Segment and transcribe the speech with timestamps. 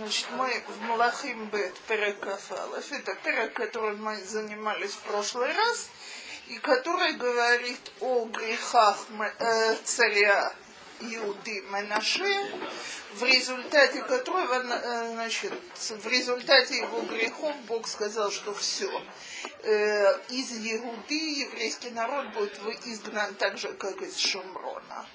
[0.00, 2.90] Значит, мы в Малахим Бет Перекафалов.
[2.90, 5.90] Это перек, которым мы занимались в прошлый раз,
[6.48, 10.54] и который говорит о грехах э, царя
[11.00, 12.50] Иуды Менаше,
[13.12, 18.90] в результате которого, э, значит, в результате его грехов Бог сказал, что все,
[19.64, 25.06] э, из Иуды еврейский народ будет изгнан так же, как из Шумрона.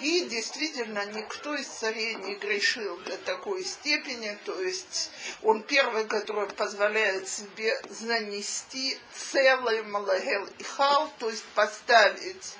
[0.00, 5.10] И действительно, никто из царей не грешил до такой степени, то есть
[5.42, 12.54] он первый, который позволяет себе занести целый Малагел и Хал, то есть поставить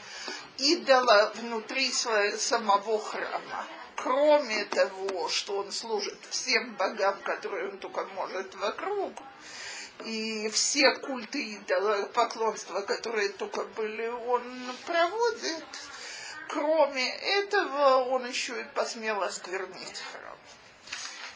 [0.59, 3.67] идола внутри своего, самого храма.
[3.97, 9.15] Кроме того, что он служит всем богам, которые он только может вокруг,
[10.05, 14.45] и все культы идола, поклонства, которые только были, он
[14.85, 15.65] проводит–
[16.53, 20.37] Кроме этого, он еще и посмел осквернить храм.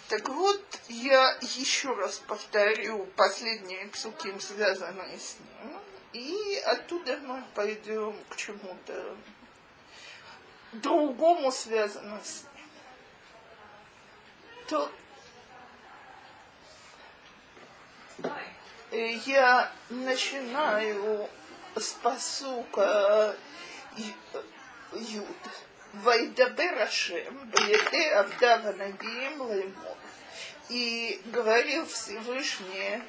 [0.08, 5.80] Так вот, я еще раз повторю последние псуки, связанные с ним,
[6.12, 9.16] и оттуда мы пойдем к чему-то
[10.72, 12.68] другому, связанному с ним.
[14.66, 14.90] То
[19.26, 21.28] я начинаю
[21.76, 23.36] с посука
[24.94, 25.26] Юд.
[25.94, 29.96] Вайдабер Ашем, Беде Авдава Нагием Лаймор.
[30.68, 33.02] И говорил Всевышний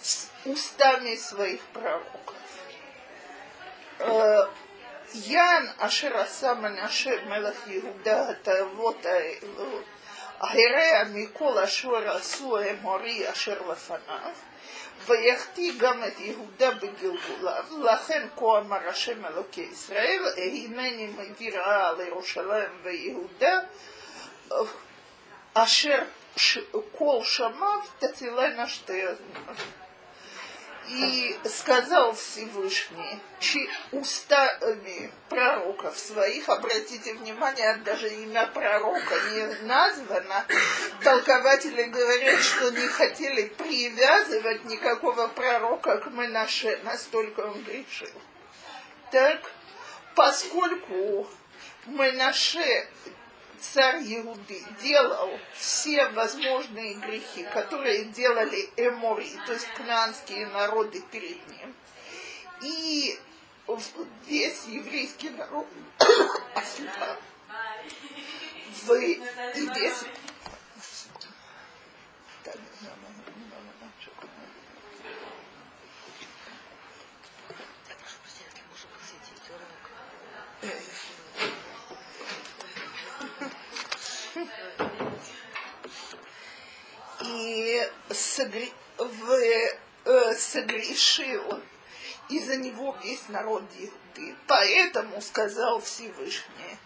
[0.00, 2.34] с устами своих пророков.
[5.12, 9.84] Ян Ашер Асама Наше Мелах Иуда Тавот Аэлу
[10.40, 14.34] Аэрея Микол Ашер Асу Эмори Ашер Лафанав
[15.06, 22.70] ויחטיא גם את יהודה בגלגוליו, לכן כה אמר השם אלוקי ישראל, הנני מביא רעה לירושלים
[22.82, 23.60] ויהודה,
[25.54, 25.98] אשר
[26.92, 29.54] כל שמיו תצילנה שתי הזמן.
[30.88, 33.18] И сказал Всевышний
[33.92, 40.44] устами пророков своих, обратите внимание, даже имя пророка не названо,
[41.02, 48.12] толкователи говорят, что не хотели привязывать никакого пророка к Менаше, настолько он грешил.
[49.10, 49.40] Так,
[50.14, 51.26] поскольку
[51.86, 52.88] Менаше
[53.72, 61.74] царь Иуды делал все возможные грехи, которые делали эмори, то есть кнанские народы перед ним,
[62.62, 63.18] и
[64.26, 65.66] весь еврейский народ,
[68.90, 69.20] и
[69.74, 70.04] весь
[87.44, 88.68] и согре...
[88.98, 89.30] в...
[90.04, 91.60] э, согрешил
[92.28, 94.34] из-за него весь народ Иуды.
[94.46, 96.78] Поэтому сказал Всевышний,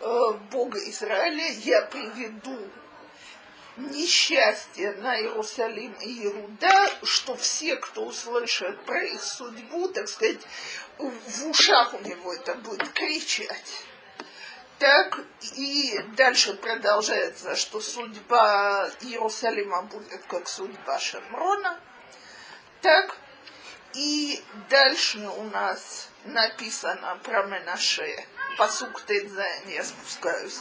[0.00, 2.58] э, Бога Израиля, я приведу
[3.76, 10.40] несчастье на Иерусалим и Иуда, что все, кто услышат про их судьбу, так сказать,
[10.98, 13.84] в ушах у него это будет кричать.
[14.80, 15.20] Так,
[15.56, 21.78] и дальше продолжается, что судьба Иерусалима будет как судьба Шамрона.
[22.80, 23.14] Так,
[23.92, 28.24] и дальше у нас написано про Менаше,
[28.56, 30.60] посук Тедзайн, я спускаюсь.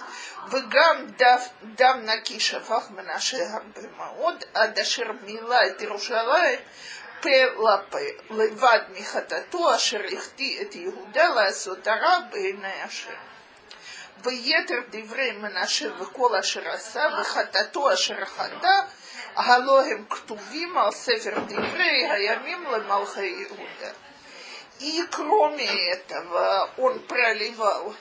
[0.51, 1.41] Вегам дав,
[1.78, 6.59] дам на кишафах Менаше Гарбримаод, а дашир мила и Терушалай,
[7.24, 13.18] пелапе, левад михатату, ашер ихти эт Иуда, ласотара бейна ашер.
[14.25, 18.81] ויתר דברי מנשה וכל אשר עשה וחטאתו אשר חטא,
[19.37, 23.93] הלא הם כתובים על ספר דברי הימים למלכי יהודה.
[24.81, 27.94] И кроме этого он проливал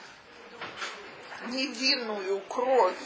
[1.46, 2.98] невинную кровь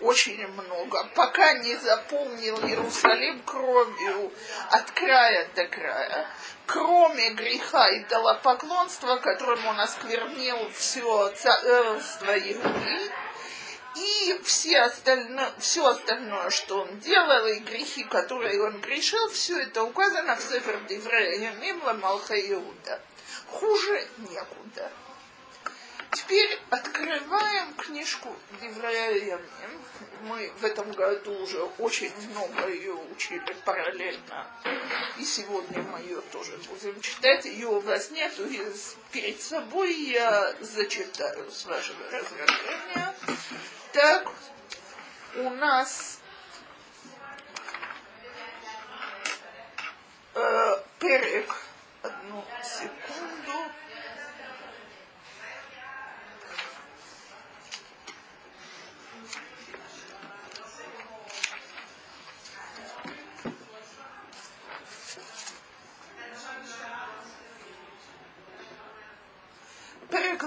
[0.00, 4.32] очень много, пока не заполнил Иерусалим кровью
[4.70, 6.26] от края до края,
[6.71, 13.11] кроме греха и идолопоклонства, которым он осквернил все царство Иуды,
[13.95, 19.83] и все остальное, все остальное, что он делал, и грехи, которые он грешил, все это
[19.83, 23.01] указано в Сефер Деврея Мимла Малха Иуда.
[23.47, 24.89] Хуже некуда.
[26.11, 29.39] Теперь открываем книжку Девраемим.
[30.23, 34.47] Мы в этом году уже очень много ее учили параллельно.
[35.17, 37.45] И сегодня мы ее тоже будем читать.
[37.45, 38.33] Ее у вас нет.
[39.11, 43.15] Перед собой я зачитаю с вашего разрешения.
[43.93, 44.31] Так,
[45.35, 46.19] у нас
[50.35, 51.55] э, перек.
[52.03, 53.20] Одну секунду.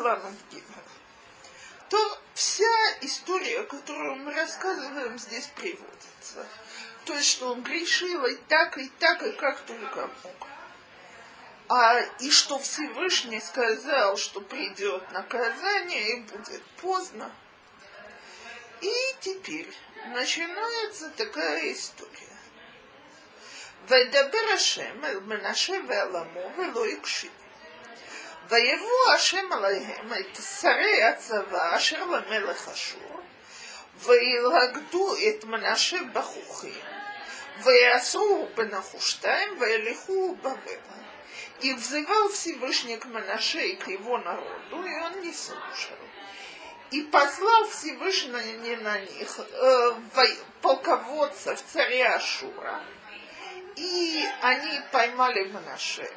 [0.03, 0.37] Перекладом
[1.87, 2.65] то вся
[3.01, 6.45] история, которую мы рассказываем, здесь приводится.
[7.05, 10.47] То есть, что он грешил и так, и так, и как только мог.
[11.69, 17.31] А, и что Всевышний сказал, что придет наказание и будет поздно.
[18.81, 19.73] И теперь
[20.07, 22.27] начинается такая история.
[23.87, 27.31] וידבר השם אל מנשה ועלמו ולא הקשיב.
[28.53, 33.21] ויבוא השם עליהם את שרי הצבא אשר למלך אשור,
[33.95, 36.81] וילכדו את מנשה בחוכים,
[37.63, 40.99] ויעשו בנחושתיים וילכו בבבל.
[41.61, 45.97] И взывал Всевышний к Манаше и к его народу, и он не слушал.
[46.91, 49.91] И послал Всевышний на них э,
[50.61, 52.81] полководцев царя Ашура,
[53.75, 56.09] и они поймали Манаше,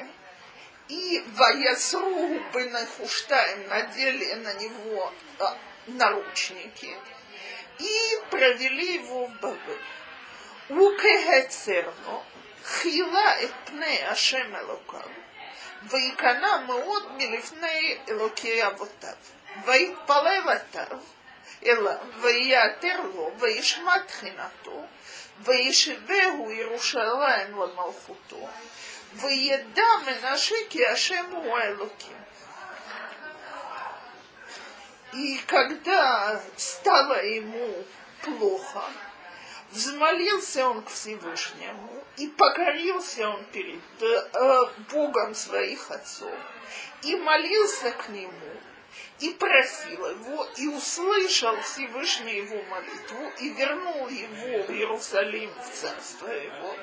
[0.89, 5.57] и Ваясру Бенахуштаем надели на него а,
[5.87, 6.95] наручники
[7.79, 9.81] и провели его в Бабель.
[10.69, 12.23] Укехецерно
[12.65, 15.09] хила את פני השם אלוקיו,
[15.83, 19.15] ויקנא מאוד מלפני אלוקי אבותיו,
[19.65, 20.41] ויתפלל
[20.73, 20.99] עליו,
[21.65, 24.85] אליו, ויעתר לו, וישמע תחינתו,
[25.39, 28.49] וישבהו ירושלים למלכותו,
[29.20, 32.12] Выедам и нашики Ашему Уайлуки.
[35.12, 37.84] И когда стало ему
[38.22, 38.84] плохо,
[39.72, 46.34] взмолился он к Всевышнему и покорился он перед э, Богом своих отцов
[47.02, 48.52] и молился к нему
[49.20, 56.28] и просил его, и услышал Всевышний его молитву, и вернул его в Иерусалим, в царство
[56.28, 56.74] его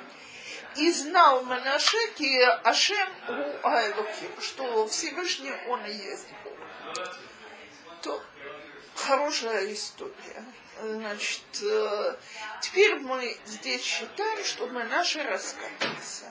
[0.76, 6.54] и знал Манашеки Ашем у Айлуким, что Всевышний он и есть Бог.
[8.02, 8.22] То
[8.96, 10.46] хорошая история.
[10.82, 12.16] Значит, э,
[12.62, 16.26] теперь мы здесь считаем, что мы наши раскаялся.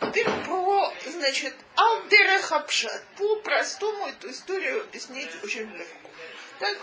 [0.00, 3.02] Теперь про, значит, Алдерахапшат.
[3.16, 6.10] По-простому эту историю объяснить очень легко.
[6.58, 6.76] Так?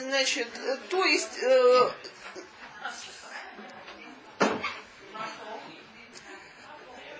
[0.00, 0.48] Значит,
[0.88, 1.38] то есть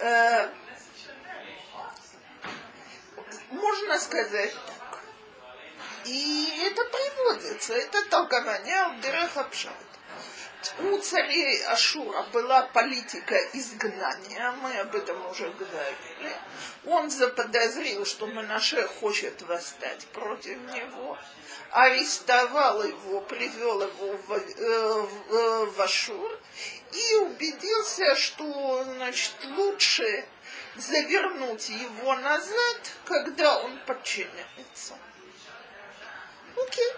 [0.05, 0.49] э,
[3.51, 5.01] можно сказать так.
[6.05, 9.73] И это приводится, это толкование Алдереха Пшат.
[10.79, 16.33] У царей Ашура была политика изгнания, мы об этом уже говорили.
[16.87, 21.19] Он заподозрил, что Манаше хочет восстать против него,
[21.71, 26.41] арестовал его, привел его в, э, в, э, в Ашур
[26.95, 30.25] и убедился, что значит, лучше
[30.77, 34.99] завернуть его назад, когда он подчиняется.
[36.57, 36.93] Окей.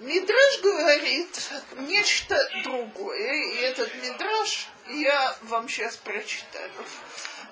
[0.00, 6.70] Мидраж говорит нечто другое, и этот мидраж я вам сейчас прочитаю.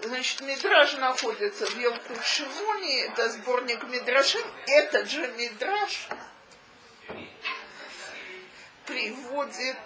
[0.03, 4.43] Значит, мидраж находится в Елку Шимоне, это сборник мидрашим.
[4.67, 6.09] Этот же мидраж
[8.87, 9.79] приводит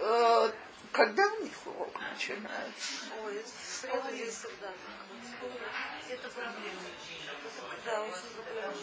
[0.00, 0.52] э,
[0.92, 3.06] когда у них урок начинается?
[3.24, 4.70] Ой, среда есть всегда.
[6.08, 6.80] Это проблема.
[7.84, 8.74] Да, очень проблема.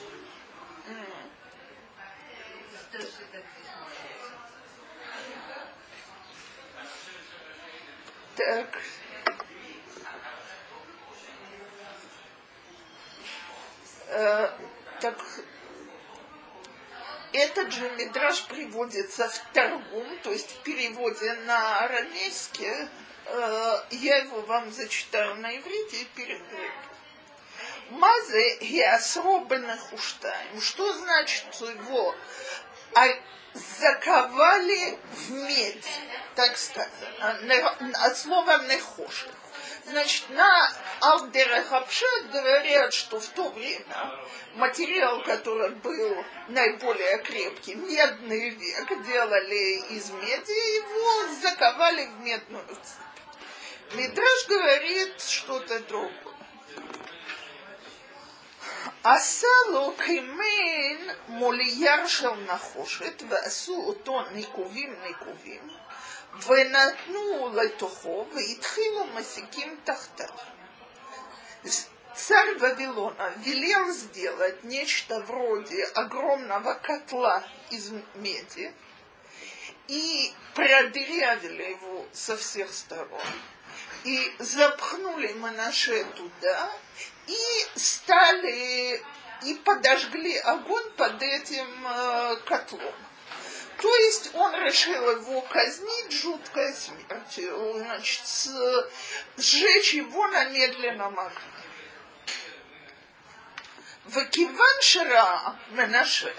[8.35, 8.79] Так.
[14.09, 14.49] Э,
[15.01, 15.17] так
[17.33, 22.89] этот же мидраж приводится в торгум, то есть в переводе на арамейский.
[23.25, 26.71] Э, я его вам зачитаю на иврите и переведу.
[27.89, 30.61] Мазе и особенно хуштаем.
[30.61, 32.15] Что значит его
[32.93, 33.07] а
[33.53, 35.87] заковали в медь,
[36.35, 37.69] так сказано,
[38.05, 39.31] от слова нехоших.
[39.86, 43.96] Значит, на Алдерахапшат говорят, что в то время
[44.54, 53.94] материал, который был наиболее крепкий, медный век, делали из меди, его заковали в медную цепь.
[53.94, 56.32] Мидраж говорит что-то другое.
[59.04, 65.68] עשה לו כמין מולייר של נחושת ועשו אותו ניקובים ניקובים
[66.46, 70.34] ונתנו לתוכו והתחילו מסיקים תחתיו.
[72.14, 78.74] Царь Вавилона велел сделать нечто вроде огромного котла из меди
[79.88, 83.32] и продырявили его со всех сторон
[84.04, 86.70] и запхнули Манаше туда
[87.26, 89.02] и стали
[89.44, 92.94] и подожгли огонь под этим э, котлом.
[93.80, 98.88] То есть он решил его казнить жуткой смертью, значит, с,
[99.36, 101.40] сжечь его на медленном огне.
[104.06, 106.30] וכיוון שראה מנשה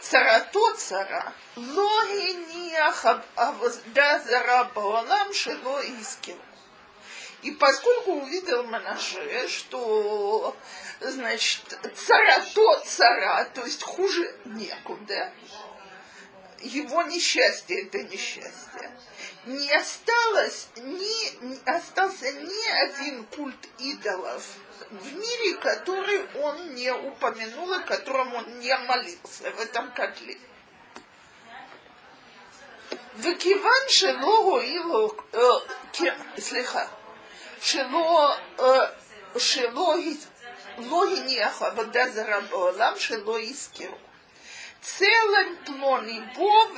[0.00, 6.46] צרתו צרה, לא הניח עבודה זרה בעולם שלא יזכרו.
[7.42, 10.56] И поскольку увидел Манаше, что,
[11.00, 11.62] значит,
[11.94, 15.32] цара то цара, то есть хуже некуда,
[16.60, 18.90] его несчастье это несчастье.
[19.44, 24.42] Не осталось ни, не остался ни один культ идолов
[24.90, 30.38] в мире, который он не упомянул и которому он не молился в этом котле.
[33.18, 35.10] וכיוון שלא הועילו,
[36.38, 36.86] סליחה,
[37.60, 38.36] שלא,
[39.38, 39.94] שלא
[40.78, 43.96] לא הניח עבודה זרה בעולם, שלא יזכרו.
[44.81, 46.75] целым тмон бог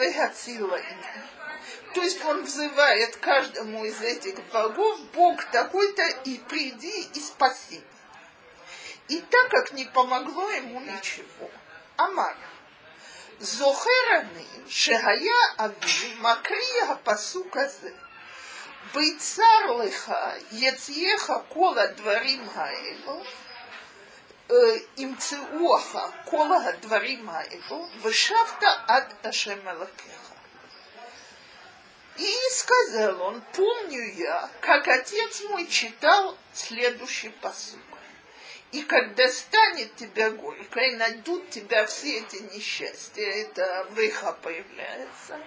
[1.93, 7.81] То есть он взывает каждому из этих богов, Бог такой-то и приди и спаси.
[9.07, 11.50] И так как не помогло ему ничего,
[11.98, 12.36] Амар,
[13.39, 17.93] Зохераны, Шагая Ави, Макрия Пасуказы,
[18.93, 23.25] Бейцарлыха, Ецеха, Кола Дворим Гаэлу,
[24.49, 30.18] הדברים האלו, ימצאוך כל הדברים האלו, ושבת עד השם אלוקיך.
[32.18, 37.78] И сказал он, помню я, как отец мой читал следующий посуд.
[38.73, 45.38] И когда станет тебя горько, и найдут тебя все эти несчастья, это выха появляется,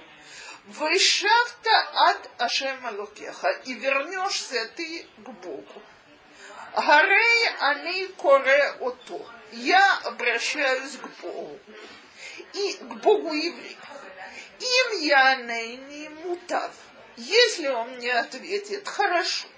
[0.65, 5.81] Вышавта от Ашем Алукеха, и вернешься ты к Богу.
[6.76, 9.26] Гарей они коре ото.
[9.52, 11.58] Я обращаюсь к Богу.
[12.52, 13.78] И к Богу евреев.
[14.60, 16.72] Им я не мутав.
[17.16, 19.48] Если он мне ответит, хорошо.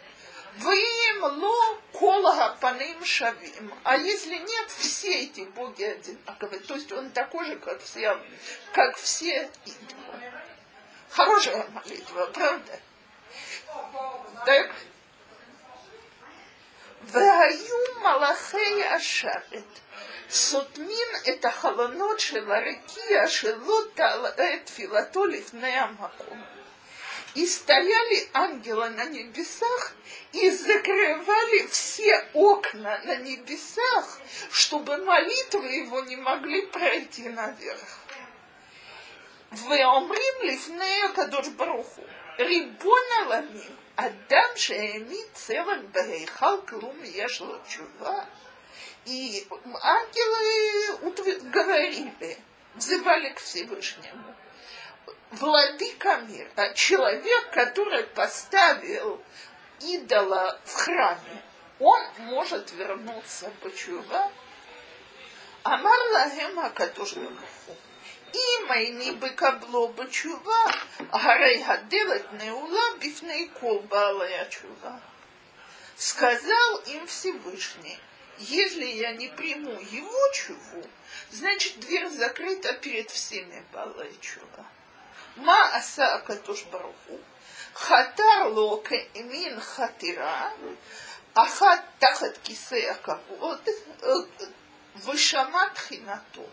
[0.59, 3.75] Вы им ло колага паным шавим.
[3.83, 6.61] А если нет, все эти боги одинаковые.
[6.61, 8.17] То есть он такой же, как все,
[8.73, 9.51] как все.
[11.11, 12.81] Хорошая молитва, правда?
[14.47, 14.73] Так,
[17.08, 19.80] והיו מלאכי השרת,
[20.30, 26.44] סותמים את החלונות של הרקיע שלא תעלה את תפילתו לפני המקום.
[27.36, 29.94] И стояли ангелы на небесах
[30.34, 34.20] и закрывали все окна на небесах,
[34.52, 38.00] чтобы молитвы его не могли пройти наверх.
[39.52, 42.06] ואומרים לפני הקדוש ברוך הוא,
[42.40, 48.24] ריבון עולמים, אדם שהעמיד צלם בהיכל כלום יש לו תשובה.
[49.06, 49.46] И
[49.82, 50.98] ангелы
[51.52, 52.38] говорили,
[52.76, 54.36] взывали к Всевышнему.
[55.32, 59.22] Владыка мира, человек, который поставил
[59.82, 61.44] идола в храме,
[61.80, 64.32] он может вернуться почува.
[65.64, 67.16] Амар лахем Акадош
[68.34, 70.64] אם איני בקבלו בתשובה,
[71.12, 74.96] הרי הדלת נעולה בפני כל בעלי התשובה.
[75.96, 78.00] Сказал им Всевышний,
[78.40, 80.84] если я не приму его чуву,
[81.32, 84.66] значит дверь закрыта перед всеми Балай чува.
[85.36, 87.20] Ма аса акатуш баруху,
[87.74, 90.52] хатар ло кемин хатира,
[91.34, 93.62] ахат тахат кисе акавод,
[94.96, 96.46] вышамат хинато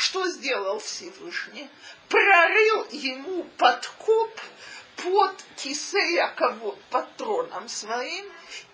[0.00, 1.68] что сделал Всевышний?
[2.08, 4.40] Прорыл ему подкоп
[4.96, 8.24] под Кисея кого под троном своим,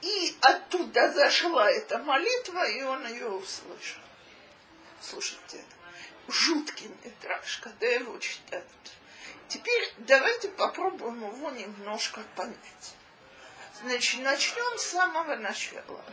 [0.03, 4.01] и оттуда зашла эта молитва, и он ее услышал.
[5.01, 5.65] Слушайте,
[6.29, 8.65] жуткий метраж, когда его читают.
[9.49, 12.95] Теперь давайте попробуем его немножко понять.
[13.83, 16.05] Значит, начнем с самого начала.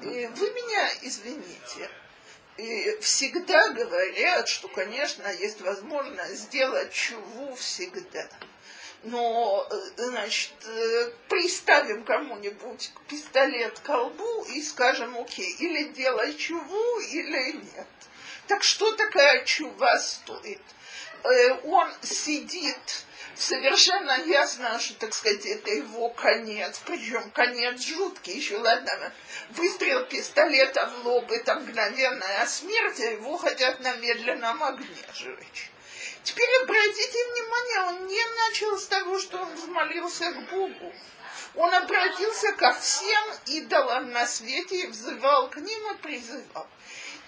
[0.00, 1.90] Вы меня извините,
[2.56, 8.28] и всегда говорят, что, конечно, есть возможность сделать чуву всегда.
[9.02, 9.66] Но,
[9.96, 10.52] значит,
[11.28, 17.86] приставим кому-нибудь пистолет к колбу и скажем, окей, или делай чуву, или нет.
[18.46, 20.60] Так что такая чува стоит?
[21.24, 23.04] э, он сидит
[23.36, 29.12] совершенно ясно, что, так сказать, это его конец, причем конец жуткий, еще ладно,
[29.50, 35.70] выстрел пистолета в лоб, это мгновенная смерть, а его хотят на медленном огне сжечь.
[36.22, 40.92] Теперь обратите внимание, он не начал с того, что он взмолился к Богу.
[41.56, 46.68] Он обратился ко всем идолам на свете и взывал к ним и призывал.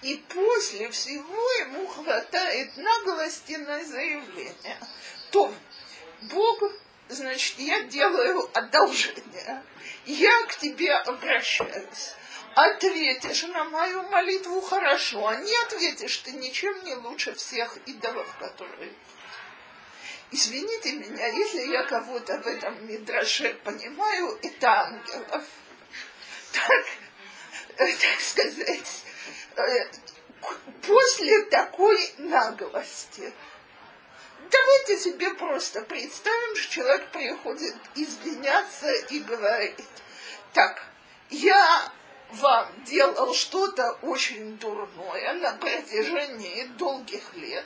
[0.01, 4.77] И после всего ему хватает наглости на заявление.
[5.31, 5.53] То
[6.31, 6.63] Бог,
[7.09, 9.63] значит, я делаю одолжение.
[10.05, 12.15] Я к тебе обращаюсь.
[12.55, 18.93] Ответишь на мою молитву хорошо, а не ответишь, ты ничем не лучше всех идолов, которые
[20.33, 25.43] Извините меня, если я кого-то в этом мидраше понимаю, это ангелов.
[26.51, 26.85] Так,
[27.77, 29.03] э, так сказать,
[29.57, 29.87] э,
[30.81, 33.31] после такой наглости,
[34.49, 39.79] давайте себе просто представим, что человек приходит извиняться и говорит,
[40.53, 40.83] так,
[41.29, 41.91] я
[42.31, 47.65] вам делал что-то очень дурное на протяжении долгих лет,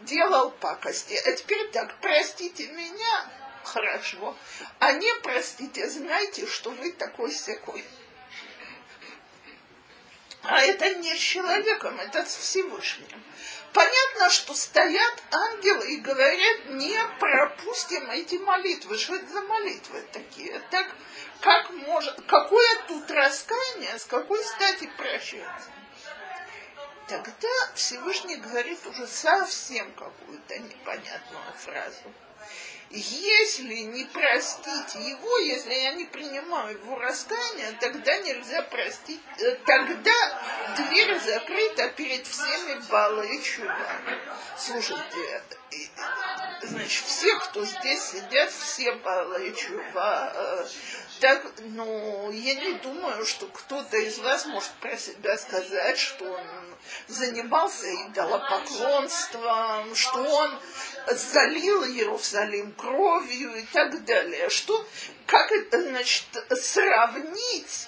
[0.00, 3.30] делал пакости, а теперь так, простите меня,
[3.64, 4.36] хорошо,
[4.78, 7.84] а не простите, знаете, что вы такой секой.
[10.42, 13.22] А это не с человеком, это с Всевышним.
[13.72, 18.98] Понятно, что стоят ангелы и говорят, не пропустим эти молитвы.
[18.98, 20.60] Что это за молитвы такие?
[20.70, 20.94] Так
[21.40, 25.70] как может, какое тут раскаяние, с какой стати прощаться?
[27.08, 32.12] Тогда Всевышний говорит уже совсем какую-то непонятную фразу
[32.92, 40.12] если не простить его, если я не принимаю его раскаяние, тогда нельзя простить, э, тогда
[40.76, 44.18] дверь закрыта перед всеми Бала и Чувами.
[44.58, 45.42] Слушайте,
[46.62, 50.32] значит, все, кто здесь сидят, все Бала и Чува,
[51.20, 56.76] так, ну, я не думаю, что кто-то из вас может про себя сказать, что он
[57.06, 60.58] занимался идолопоклонством, что он
[61.10, 64.48] залил Иерусалим кровью и так далее.
[64.48, 64.86] Что,
[65.26, 67.86] как это, значит, сравнить?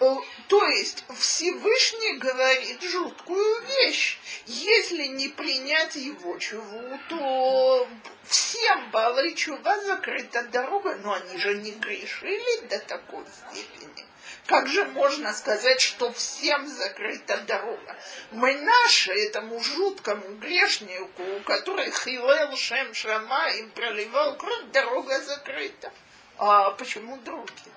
[0.00, 0.14] Э,
[0.48, 4.18] то есть Всевышний говорит жуткую вещь.
[4.46, 7.88] Если не принять его чуву, то
[8.24, 14.06] всем Бала чува закрыта дорога, но они же не грешили до такой степени.
[14.46, 17.96] Как же можно сказать, что всем закрыта дорога?
[18.30, 25.92] Мы наши этому жуткому грешнику, который хилел Шем Шама и проливал кровь, дорога закрыта.
[26.38, 27.74] А почему другие?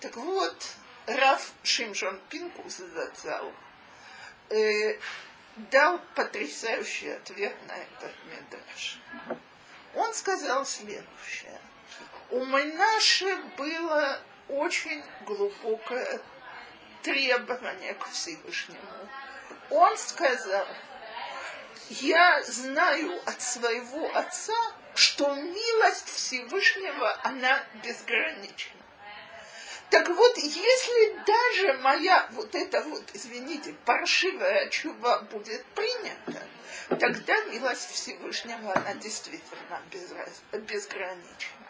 [0.00, 0.66] Так вот,
[1.06, 3.50] Раф Шимшон Пинкус зацал,
[4.50, 4.98] э,
[5.70, 8.98] дал потрясающий ответ на этот медраж.
[9.94, 11.58] Он сказал следующее.
[12.30, 16.20] У Майнаши было очень глубокое
[17.02, 19.08] требование к Всевышнему.
[19.70, 20.66] Он сказал,
[21.90, 24.54] я знаю от своего отца,
[24.94, 28.80] что милость Всевышнего, она безгранична.
[29.90, 36.46] Так вот, если даже моя вот эта вот, извините, паршивая чува будет принята,
[36.88, 39.82] тогда милость Всевышнего, она действительно
[40.52, 41.69] безгранична.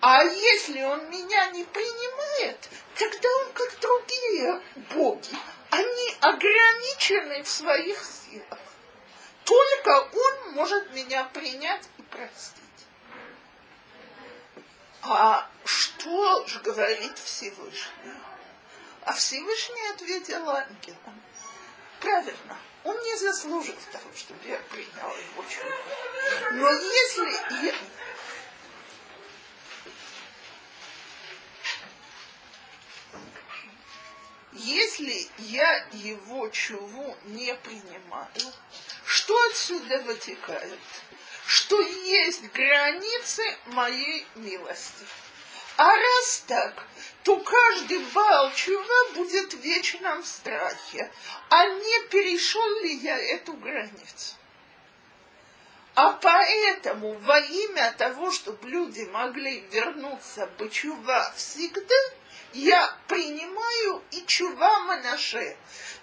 [0.00, 4.62] А если он меня не принимает, тогда он как другие
[4.94, 5.36] боги.
[5.70, 8.58] Они ограничены в своих силах.
[9.44, 12.56] Только он может меня принять и простить.
[15.02, 18.14] А что же говорит Всевышний?
[19.04, 21.22] А Всевышний ответил ангелам.
[22.00, 25.76] Правильно, он не заслужил того, чтобы я принял его чудо.
[26.52, 27.74] Но если я,
[34.60, 38.52] если я его чуву не принимаю,
[39.04, 40.78] что отсюда вытекает?
[41.46, 45.06] Что есть границы моей милости.
[45.76, 46.86] А раз так,
[47.24, 51.10] то каждый бал чува будет в вечном страхе.
[51.48, 54.34] А не перешел ли я эту границу?
[55.94, 61.94] А поэтому во имя того, чтобы люди могли вернуться бы чува всегда–
[62.52, 65.56] я принимаю и чува Манаше.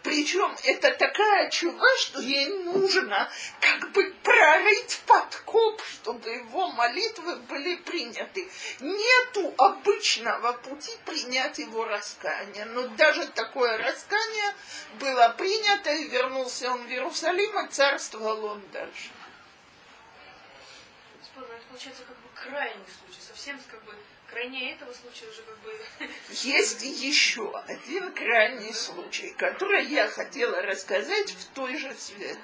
[0.03, 3.29] Причем это такая чува, что ей нужно
[3.59, 8.49] как бы прорыть подкоп, чтобы его молитвы были приняты.
[8.79, 12.65] Нету обычного пути принять его раскаяние.
[12.65, 14.55] Но даже такое раскаяние
[14.99, 19.09] было принято, и вернулся он в Иерусалим, и царствовал он дальше.
[21.77, 23.21] Получается как бы крайний случай.
[23.21, 23.93] Совсем как бы
[24.31, 25.79] крайнее этого случая уже как бы...
[26.31, 32.39] Есть еще один крайний случай, который я хотела рассказать в той же связи.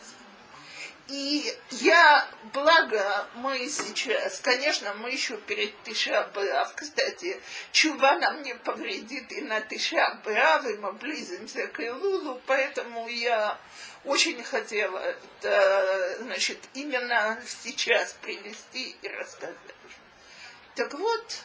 [1.10, 7.41] И я, благо, мы сейчас, конечно, мы еще перед Тиша Б'Ав, кстати,
[7.74, 13.60] чува нам не повредит и на Тиша Б'Ав, и мы близимся к Илулу, поэтому я
[14.05, 19.57] очень хотела это, значит, именно сейчас привести и рассказать.
[20.75, 21.41] Так вот,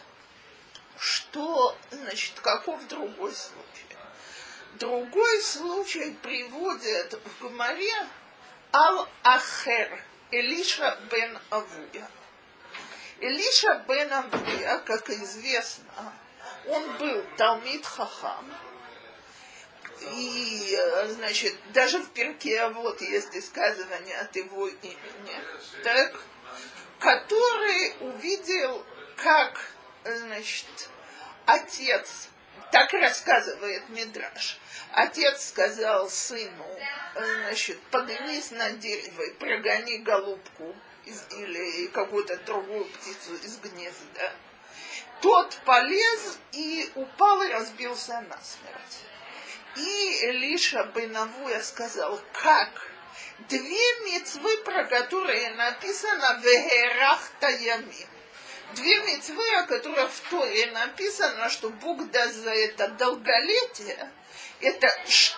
[0.99, 3.97] что, значит, каков другой случай?
[4.75, 7.95] Другой случай приводит в Гумаре
[8.73, 12.09] Ал-Ахер, Элиша бен Авуя.
[13.21, 16.13] Элиша бен Авуя, как известно,
[16.67, 18.53] он был Талмит Хахам,
[20.01, 25.43] и, значит, даже в перке вот есть высказывание от его имени,
[25.83, 26.21] так,
[26.99, 28.85] который увидел,
[29.17, 29.73] как,
[30.05, 30.67] значит,
[31.47, 32.29] отец,
[32.71, 34.59] так рассказывает Мидраш,
[34.93, 36.67] отец сказал сыну,
[37.15, 44.33] значит, поднимись на дерево и прогони голубку из, или какую-то другую птицу из гнезда.
[45.21, 49.05] Тот полез и упал и разбился насмерть.
[49.79, 52.69] И Элиша Бенавуя сказал, как?
[53.49, 58.09] Две мецвы, про которые написано «Вегерах таямим».
[58.75, 64.11] Две мецвы, о которых в Торе написано, что Бог даст за это долголетие,
[64.61, 64.89] это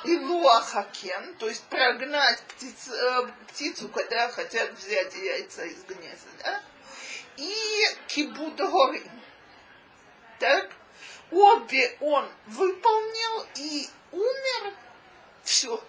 [0.05, 6.63] Илуа Хакен, то есть прогнать птиц, э, птицу, когда хотят взять яйца из гнезда,
[7.37, 9.23] и Кибуд Горим.
[10.39, 10.71] Так?
[11.31, 14.75] Обе он выполнил и умер.
[15.43, 15.83] Все.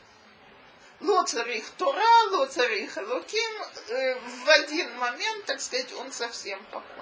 [0.99, 7.01] Лоцарих Тора, Лоцарих Луким, э, в один момент, так сказать, он совсем покончил.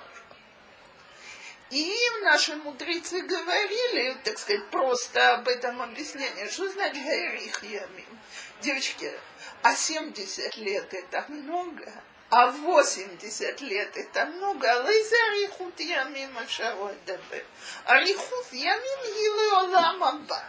[1.70, 8.20] И наши мудрецы говорили, так сказать, просто об этом объяснении, что значит Гайрих Ямим.
[8.62, 9.14] Девочки,
[9.62, 11.94] а 70 лет это много,
[12.32, 14.66] а 80 лет это много.
[14.84, 17.46] Лейзе арихут ямим ашародабе.
[17.86, 20.44] Арихут ямим елы олам аба.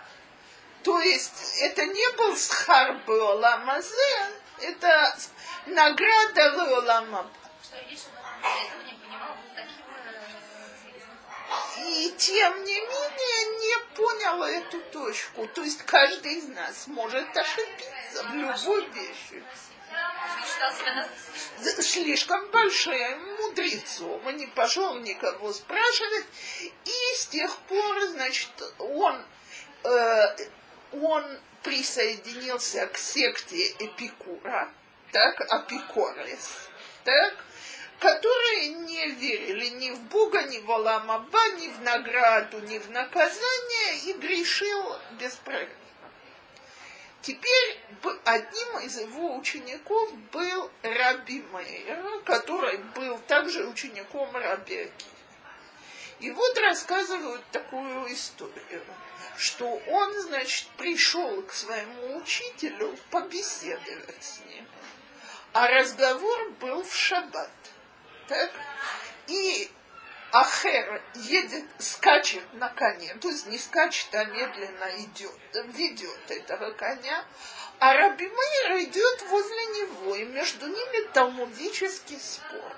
[0.82, 5.16] То есть это не был схар Оламазе, это
[5.66, 7.30] награда Леолама.
[11.78, 15.46] И тем не менее не понял эту точку.
[15.48, 19.44] То есть каждый из нас может ошибиться в любой вещи.
[21.80, 26.26] Слишком большим мудрецом, и не пошел никого спрашивать.
[26.84, 29.24] И с тех пор, значит, он
[29.84, 30.36] э,
[30.92, 31.24] он
[31.62, 34.68] присоединился к секте Эпикура,
[35.12, 36.68] так, Апикорес,
[37.04, 37.34] так,
[37.98, 43.98] которые не верили ни в Бога, ни в Аламаба, ни в награду, ни в наказание,
[44.06, 45.74] и грешил беспрерывно.
[47.22, 47.78] Теперь
[48.24, 55.19] одним из его учеников был Раби Мейер, который был также учеником Раби Акива.
[56.20, 58.82] И вот рассказывают такую историю
[59.40, 64.66] что он, значит, пришел к своему учителю побеседовать с ним.
[65.54, 67.50] А разговор был в шаббат.
[68.28, 68.50] Так?
[69.28, 69.70] И
[70.30, 75.40] Ахер едет, скачет на коне, то есть не скачет, а медленно идет,
[75.74, 77.24] ведет этого коня,
[77.78, 82.76] а Раби Мейр идет возле него, и между ними талмудический спор.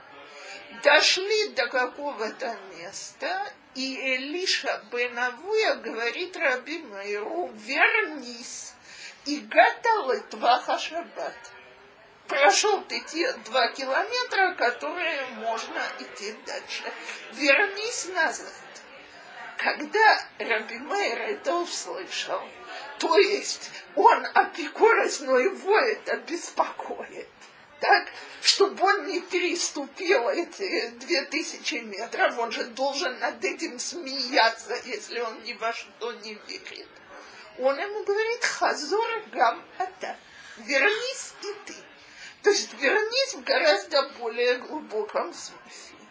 [0.82, 8.72] Дошли до какого-то места, и Элиша Бенавуя говорит Раби Майру, вернись
[9.24, 11.36] и готовы тваха шаббат.
[12.26, 16.92] Прошел ты те два километра, которые можно идти дальше.
[17.34, 18.52] Вернись назад.
[19.58, 22.42] Когда Раби Майр это услышал,
[22.98, 27.28] то есть он апикорос, но его это беспокоит
[27.82, 28.06] так,
[28.42, 35.18] чтобы он не переступил эти две тысячи метров, он же должен над этим смеяться, если
[35.18, 36.88] он ни во что не верит.
[37.58, 40.16] Он ему говорит, хазор гам ата,
[40.58, 41.74] вернись и ты.
[42.44, 46.06] То есть вернись в гораздо более глубоком смысле.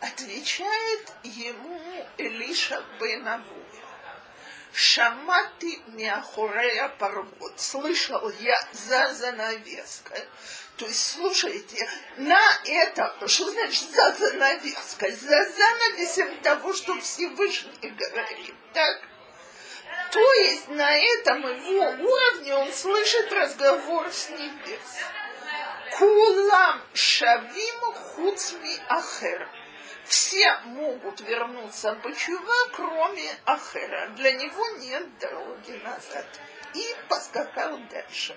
[0.00, 3.62] Отвечает ему Элиша Бенаву.
[4.72, 7.58] Шамати Мяхурея Паргот.
[7.58, 10.24] Слышал я за занавеской.
[10.76, 15.10] То есть, слушайте, на это, что значит за занавеской?
[15.12, 19.02] За занавесем того, что Всевышний говорит, так?
[20.10, 24.80] То есть на этом его уровне он слышит разговор с небес.
[25.98, 29.48] Кулам шавим хуцми ахер.
[30.10, 34.08] Все могут вернуться Бачува, кроме Ахера.
[34.16, 36.26] Для него нет дороги назад.
[36.74, 38.36] И поскакал дальше.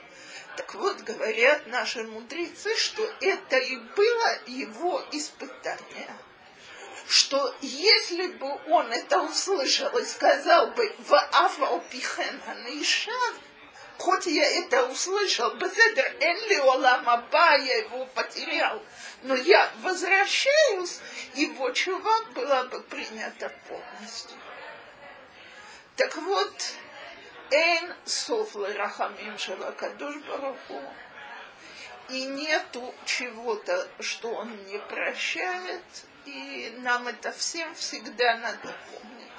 [0.55, 6.15] Так вот, говорят наши мудрецы, что это и было его испытание.
[7.07, 13.33] Что если бы он это услышал и сказал бы в Афалпихен Анишав,
[13.97, 18.79] хоть я это услышал, Беседер Энли Оламаба, я его потерял,
[19.23, 20.99] но я возвращаюсь,
[21.33, 24.37] его чувак была бы принята полностью.
[25.95, 26.53] Так вот,
[27.51, 30.81] Эн софлы рахамим шалакадуш бараху.
[32.09, 35.83] И нету чего-то, что он не прощает,
[36.25, 39.31] и нам это всем всегда надо помнить.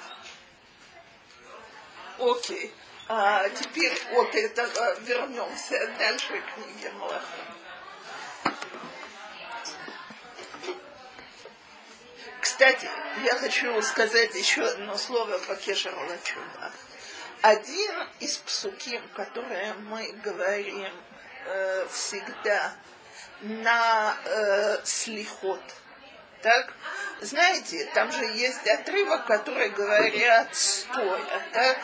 [2.17, 2.73] Окей.
[3.07, 7.54] А теперь от этого вернемся дальше к книге Малахим.
[12.45, 12.87] Кстати,
[13.23, 16.71] я хочу сказать еще одно слово по Кешеру Лачува.
[17.41, 20.93] Один из псуким, которые мы говорим
[21.47, 22.75] э, всегда
[23.41, 25.59] на э, слихот,
[26.43, 26.71] так?
[27.19, 31.79] Знаете, там же есть отрывок, который говорят стоя, так?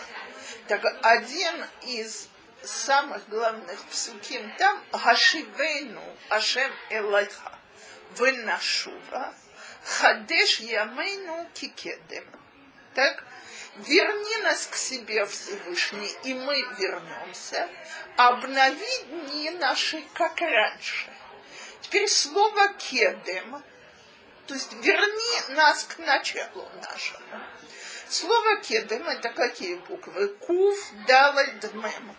[0.67, 2.29] Так один из
[2.61, 7.51] самых главных псуким там Хашивейну Ашем Элайха
[8.19, 9.33] Венашува
[9.83, 12.25] Хадеш Ямейну Кикедем.
[12.93, 13.23] Так?
[13.77, 17.69] Верни нас к себе, Всевышний, и мы вернемся.
[18.17, 21.09] Обнови дни наши, как раньше.
[21.81, 23.63] Теперь слово кедем,
[24.45, 27.41] то есть верни нас к началу нашему.
[28.09, 30.27] Слово кедем это какие буквы?
[30.27, 32.15] Кув, далет, мем.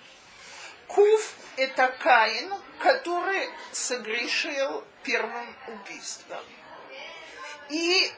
[0.88, 6.44] Кув– это Каин, который согрешил первым убийством.
[7.70, 8.12] И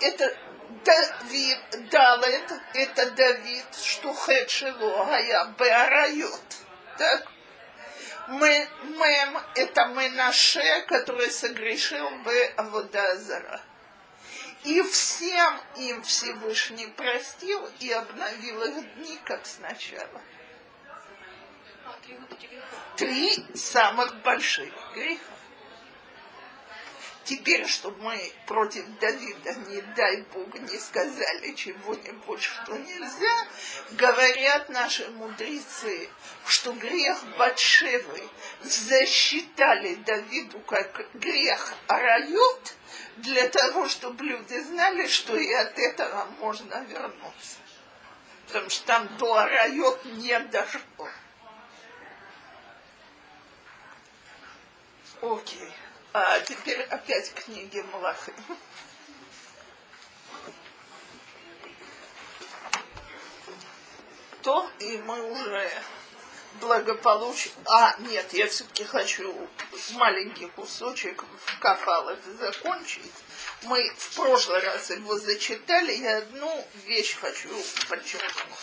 [0.00, 0.36] это
[0.84, 1.58] Давид,
[1.90, 6.42] Далет, это Давид, что Хедшило, а я Беарайот.
[6.98, 7.26] Так?
[8.28, 13.60] Мы, мем, это Менаше, который согрешил бы Аводазара.
[14.64, 20.22] И всем им Всевышний простил и обновил их дни, как сначала.
[22.96, 25.33] Три самых больших греха.
[27.24, 33.48] Теперь, чтобы мы против Давида, не дай Бог, не сказали чего-нибудь, что нельзя,
[33.92, 36.10] говорят наши мудрецы,
[36.46, 38.28] что грех Батшевы
[38.62, 42.74] засчитали Давиду как грех Арают,
[43.16, 47.56] для того, чтобы люди знали, что и от этого можно вернуться.
[48.48, 51.08] Потому что там до Арают не дошло.
[55.22, 55.58] Окей.
[55.58, 55.83] Okay.
[56.16, 58.32] А теперь опять книги Малахи.
[64.40, 65.68] То, и мы уже
[66.60, 67.50] благополучно...
[67.66, 69.48] А, нет, я все-таки хочу
[69.94, 73.12] маленький кусочек в кафал закончить.
[73.62, 77.48] Мы в прошлый раз его зачитали, я одну вещь хочу
[77.88, 78.56] подчеркнуть.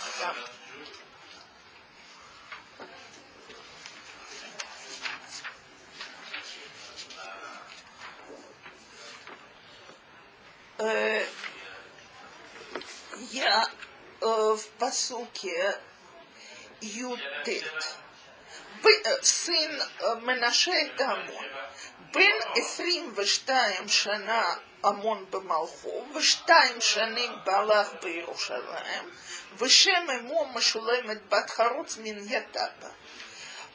[13.30, 13.68] я
[14.20, 15.78] э, в посуке
[16.80, 17.96] Ютет.
[19.22, 19.82] сын
[20.22, 21.46] Менаше это Амон.
[22.16, 29.10] בין עשרים ושתיים שנה עמון במלכו, ושתיים שנים בהלך בירושלים,
[29.58, 32.88] ושם אמו משולמת בת חרוץ מן יתבה.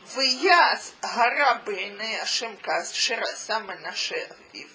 [0.06, 4.75] ויעש הרע בעיני השם כאשר עשה מנשה אביו.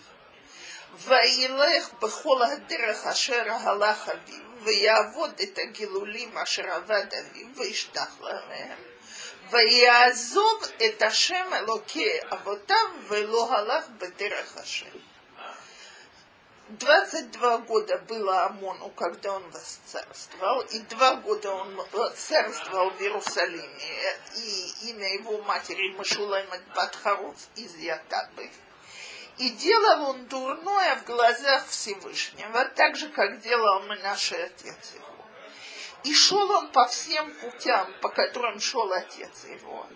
[0.99, 8.79] וילך בכל הדרך אשר הלך אביו, ויעבוד את הגילולים אשר עבד אביו, וישתח להם.
[9.51, 14.99] ויעזוב את השם אלוקי אבותיו, ולא הלך בדרך השם.
[16.69, 21.81] 22 года было Амону, когда он восцарствовал, и два года он
[22.17, 28.51] царствовал в Иерусалиме, и имя его матери Машулаймет Батхаруц из Ятабы.
[29.42, 35.26] И делал он дурное в глазах Всевышнего, так же, как делал мы наш отец его.
[36.04, 39.88] И шел он по всем путям, по которым шел отец его.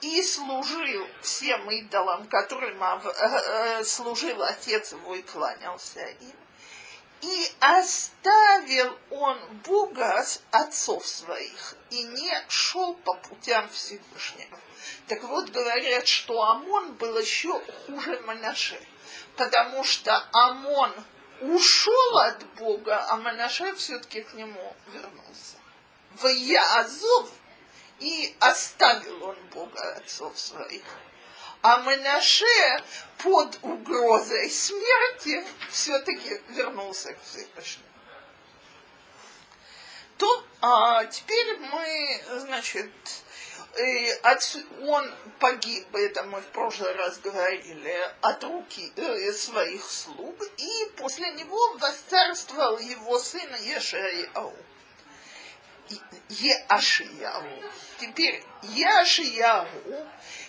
[0.00, 6.36] И служил всем идолам, которым э, э, служил отец его и кланялся им.
[7.22, 14.60] И оставил он Бога отцов своих и не шел по путям Всевышнего.
[15.08, 18.80] Так вот, говорят, что Амон был еще хуже Манаше,
[19.36, 20.92] потому что Амон
[21.40, 25.56] ушел от Бога, а Манаше все-таки к нему вернулся.
[26.12, 27.30] В Язов
[28.00, 30.84] и оставил он Бога отцов своих.
[31.60, 32.82] А Манаше
[33.18, 37.88] под угрозой смерти все-таки вернулся к Всевышнему.
[40.16, 42.90] То а, теперь мы, значит,
[44.82, 51.32] он погиб, это мы в прошлый раз говорили, от руки э, своих слуг, и после
[51.32, 54.54] него восцарствовал его сын Ешаяу.
[56.28, 57.44] Еашияу.
[58.00, 59.68] Теперь Еашияу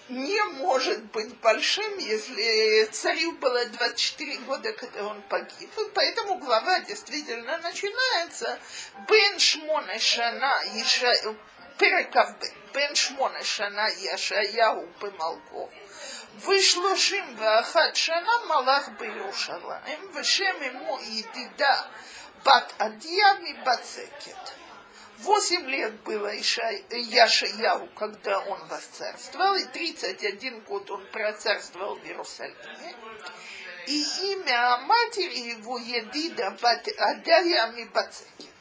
[0.07, 5.69] не может быть большим, если царю было 24 года, когда он погиб.
[5.77, 8.59] И поэтому глава действительно начинается
[9.07, 10.53] Бен Шмона Шана
[11.74, 12.34] Иша Перекав
[12.72, 15.68] Бен Шмона Шана Яшаяу Бемалко.
[16.46, 21.82] ושלושים ואחת שנה מלך בירושלים, ושם אמו ידידה
[22.44, 24.50] בת עדיה מבצקת.
[25.22, 32.94] Восемь лет было Яшаяу, когда он восцарствовал, и 31 год он процарствовал в Иерусалиме.
[33.86, 34.02] И
[34.32, 38.60] имя матери его Едида Бат Адая Мибацекет.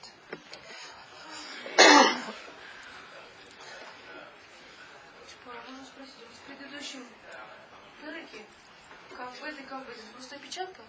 [9.16, 10.82] Кавбет и Кавбет, это просто опечатка?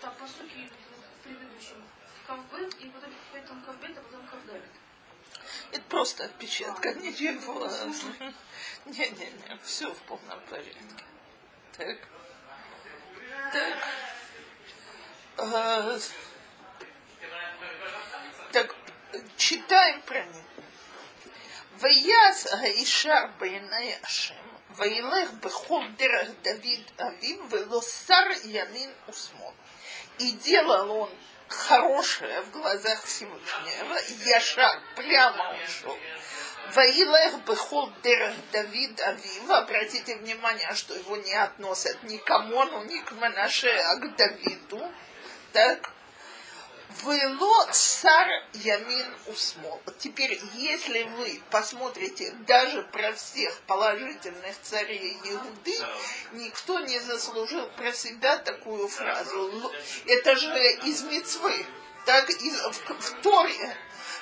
[0.00, 1.84] Там, по сути, в предыдущем.
[2.26, 4.70] Кавбет, и потом, потом Кавбет, а потом Кавдалит.
[5.72, 7.66] Это просто отпечатка, ничего.
[8.86, 11.04] Не-не-не, все в полном порядке.
[11.76, 11.98] Так.
[13.52, 13.88] Так.
[15.36, 15.98] А,
[18.52, 18.74] так,
[19.36, 20.44] читаем про них.
[21.80, 24.36] Ваяс Аишар Байнай Ашем,
[24.78, 29.54] Ваилех Бехол Дерах Давид Авим, Велосар Ямин Усмон.
[30.18, 31.10] И делал он
[31.48, 35.98] хорошее в глазах Всевышнего, Яшар прямо ушел.
[36.74, 42.98] Ваилех Бехол Дерах Давид Авив, обратите внимание, что его не относят ни к Амону, ни
[43.00, 44.92] к Манаше, а к Давиду.
[45.52, 45.90] Так,
[46.88, 49.80] Вело сар ямин усмол.
[49.98, 55.78] Теперь, если вы посмотрите даже про всех положительных царей Иуды,
[56.32, 59.72] никто не заслужил про себя такую фразу.
[60.06, 61.66] Это же из мецвы.
[62.06, 63.76] Так из, в, в Торе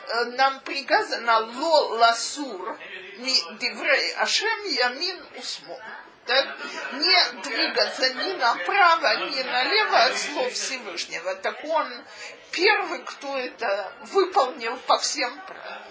[0.09, 2.77] э, нам приказано ло ласур
[3.19, 5.81] ми диврей ашем ямин усмол
[6.26, 6.48] так,
[6.94, 11.36] не двигаться ни направо, ни налево от слов Всевышнего.
[11.36, 12.06] Так он
[12.52, 15.84] первый, кто это выполнил по всем правилам.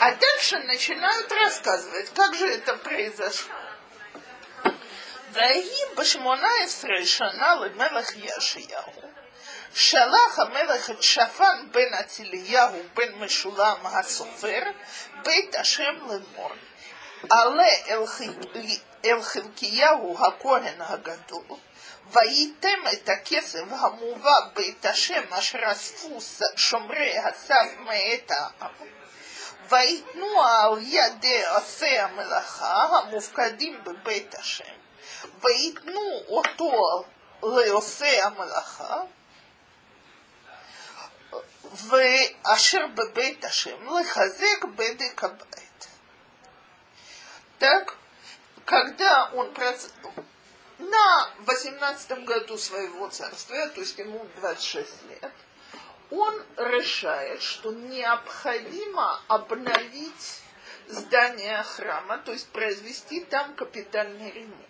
[0.00, 3.54] А дальше начинают рассказывать, как же это произошло.
[5.32, 8.92] ויהי בשמונה עשרה שנה למלך יאשיהו.
[9.74, 14.62] שלח המלך את שפן בן אציליהו בן משולם הסופר,
[15.24, 16.52] בית השם לאמור.
[17.30, 18.06] עלה אל
[19.22, 21.44] חלקיהו הכהן הגדול,
[22.10, 26.18] וייתם את הכסף המובא בית השם אשר אספו
[26.56, 28.70] שומרי הסף מאת העם,
[29.68, 34.74] ויתנו על ידי עושי המלאכה המופקדים בבית השם,
[35.40, 36.72] ויתנו אותו
[37.42, 39.00] לעושי המלאכה,
[41.74, 45.62] ואשר בבית השם לחזק בדק הבית.
[47.62, 47.92] Так,
[48.67, 49.87] когда он проц...
[50.77, 55.31] на 18 году своего царствия, то есть ему 26 лет,
[56.11, 60.41] он решает, что необходимо обновить
[60.89, 64.67] здание храма, то есть произвести там капитальный ремонт.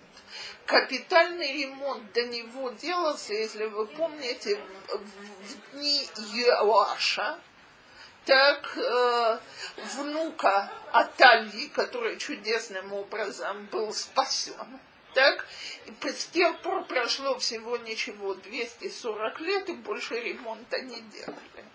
[0.68, 7.40] Капитальный ремонт до него делался, если вы помните, в дни Иоаша,
[8.28, 9.40] так э,
[9.96, 14.80] внука Атали, который чудесным образом был спасен,
[15.14, 15.48] так,
[15.86, 21.66] и с тех пор прошло всего ничего, 240 лет, и больше ремонта не делали.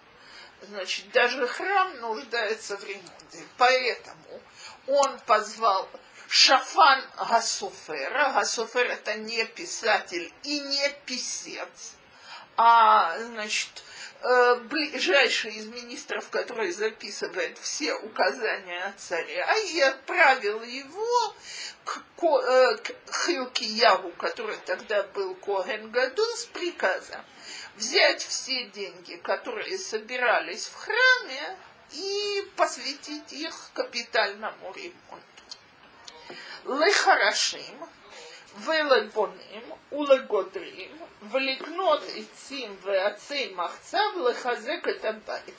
[0.61, 3.45] Значит, даже храм нуждается в ремонте.
[3.57, 4.41] Поэтому
[4.87, 5.89] он позвал
[6.29, 8.33] Шафан Гасуфера.
[8.35, 11.95] Гасуфер это не писатель и не писец,
[12.57, 13.83] а, значит,
[14.69, 21.35] ближайший из министров, который записывает все указания царя, и отправил его
[21.85, 22.95] к, э, к
[23.27, 27.21] Хилкияву, который тогда был Коген Гадун, с приказом
[27.77, 31.57] взять все деньги, которые собирались в храме,
[31.93, 35.27] и посвятить их капитальному ремонту.
[36.65, 37.89] Лехарашим,
[38.56, 40.98] ולבונים ולגודרים
[41.32, 45.56] ולקנות עצים ועצי מחצב לחזק את הבית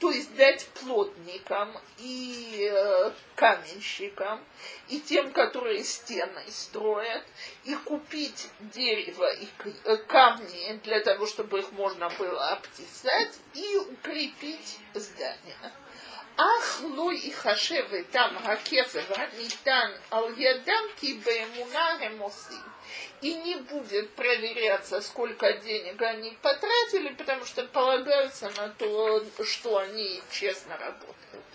[0.00, 4.40] то есть дать плотникам и э, каменщикам,
[4.88, 7.22] и тем, которые стены строят,
[7.64, 9.46] и купить дерево и
[9.84, 15.72] э, камни для того, чтобы их можно было обтесать, и укрепить здание.
[16.37, 22.63] Ах, ну и хашевы там гакефер, нитан ал ядам кибеемуна гемосим.
[23.21, 30.21] И не будет проверяться, сколько денег они потратили, потому что полагаются на то, что они
[30.29, 31.45] честно работают.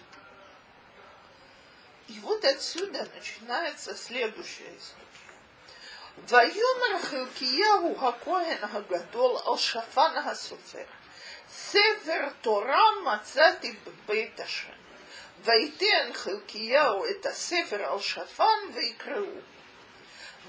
[2.08, 5.10] И вот отсюда начинается следующая история.
[6.28, 10.88] Вайомар Хилкиягу Гакоген Гагадол Алшафан Гасуфер.
[11.52, 14.72] ספר תורה מצאתי בבית השם.
[15.44, 18.44] ויתן חלקיהו את הספר על שפן
[18.74, 19.40] ויקראו.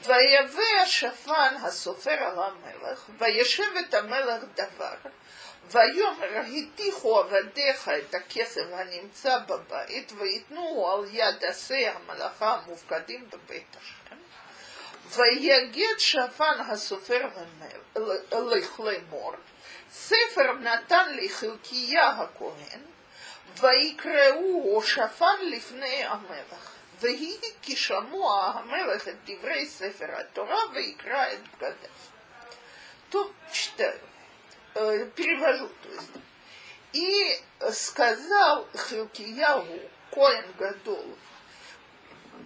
[0.05, 4.95] ויבא השפן הסופר על המלך, וישב את המלך דבר,
[5.71, 14.15] ויאמר הטיחו עבדיך את הכסף הנמצא בבית, ויתנו על יד עשי המלאכה המופקדים בבית השם.
[15.15, 17.27] ויגד שפן הסופר
[17.95, 19.33] למלך לאמור,
[19.90, 22.80] ספר נתן לי חלקיה הכהן,
[23.60, 26.76] ויקראו שפן לפני המלך.
[27.00, 31.90] והיא כי שמוע המלך את דברי ספר התורה ויקרא את בגדיו.
[33.10, 34.00] Тут читаю,
[34.74, 36.10] э, перевожу, то есть.
[36.92, 37.40] И
[37.70, 41.16] сказал Хилкияву, Коэн Гадол,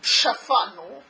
[0.03, 1.03] Шафану,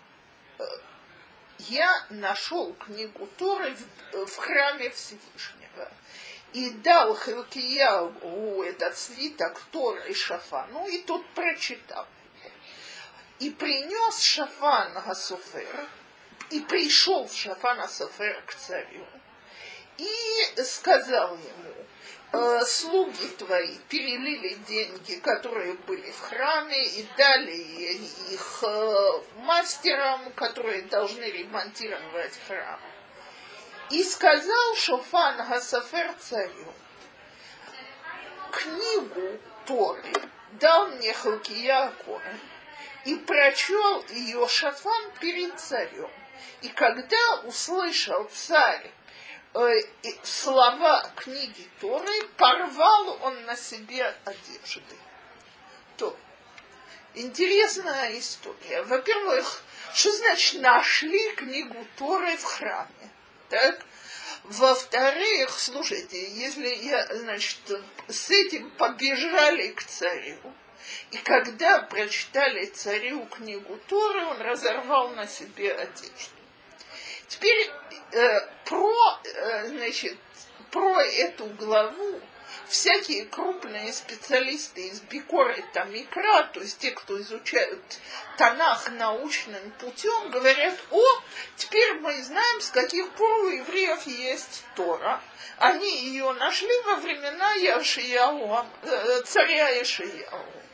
[1.58, 5.90] я нашел книгу Торы в, в храме Всевышнего
[6.55, 12.07] и дал Хилкияву этот свиток Торы и Шафану, и тут прочитал
[13.39, 15.87] и принес Шафан Гасуфер,
[16.51, 19.05] и пришел Шафан Гасуфер к царю,
[19.97, 21.73] и сказал ему,
[22.31, 27.57] «Э, слуги твои перелили деньги, которые были в храме, и дали
[28.31, 32.79] их э, мастерам, которые должны ремонтировать храм.
[33.91, 36.73] И сказал Шофан Гасафер царю,
[38.51, 40.13] книгу Торы
[40.53, 42.39] дал мне Халкия Коэн,
[43.05, 46.09] и прочел ее Шафан перед царем.
[46.61, 48.91] И когда услышал царь
[49.53, 49.69] э,
[50.23, 54.95] слова книги Торы, порвал он на себе одежды.
[55.97, 56.17] То
[57.13, 58.81] интересная история.
[58.83, 59.61] Во-первых,
[59.93, 63.11] что значит нашли книгу Торы в храме?
[63.49, 63.85] Так?
[64.43, 67.57] Во-вторых, слушайте, если я, значит,
[68.07, 70.37] с этим побежали к царю,
[71.11, 76.35] и когда прочитали царю книгу Торы, он разорвал на себе одежду.
[77.27, 77.71] Теперь
[78.11, 80.17] э, про, э, значит,
[80.69, 82.21] про эту главу
[82.68, 87.82] всякие крупные специалисты из Бикоры Тамикра, то есть те, кто изучают
[88.38, 91.03] Танах научным путем, говорят, о,
[91.55, 95.22] теперь мы знаем, с каких пор у евреев есть Тора.
[95.57, 100.64] Они ее нашли во времена Яшияу, э, царя Яшияу.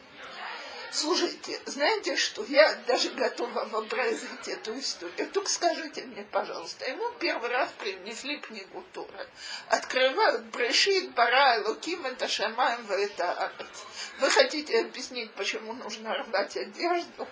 [0.94, 5.30] Слушайте, знаете что, я даже готова вообразить эту историю.
[5.30, 9.30] Только скажите мне, пожалуйста, ему первый раз принесли книгу Торы.
[9.70, 13.86] Открывают Брешит, Бара, Луким, это Шамаем, это Арец.
[14.20, 17.26] Вы хотите объяснить, почему нужно рвать одежду?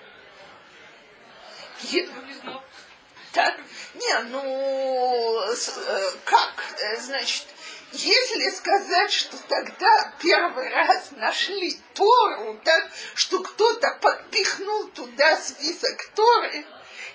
[1.81, 2.07] Я...
[3.33, 3.59] Так?
[3.93, 6.63] Не, ну, э, как?
[6.79, 7.45] Э, значит,
[7.91, 16.65] если сказать, что тогда первый раз нашли Тору, так, что кто-то подпихнул туда список Торы,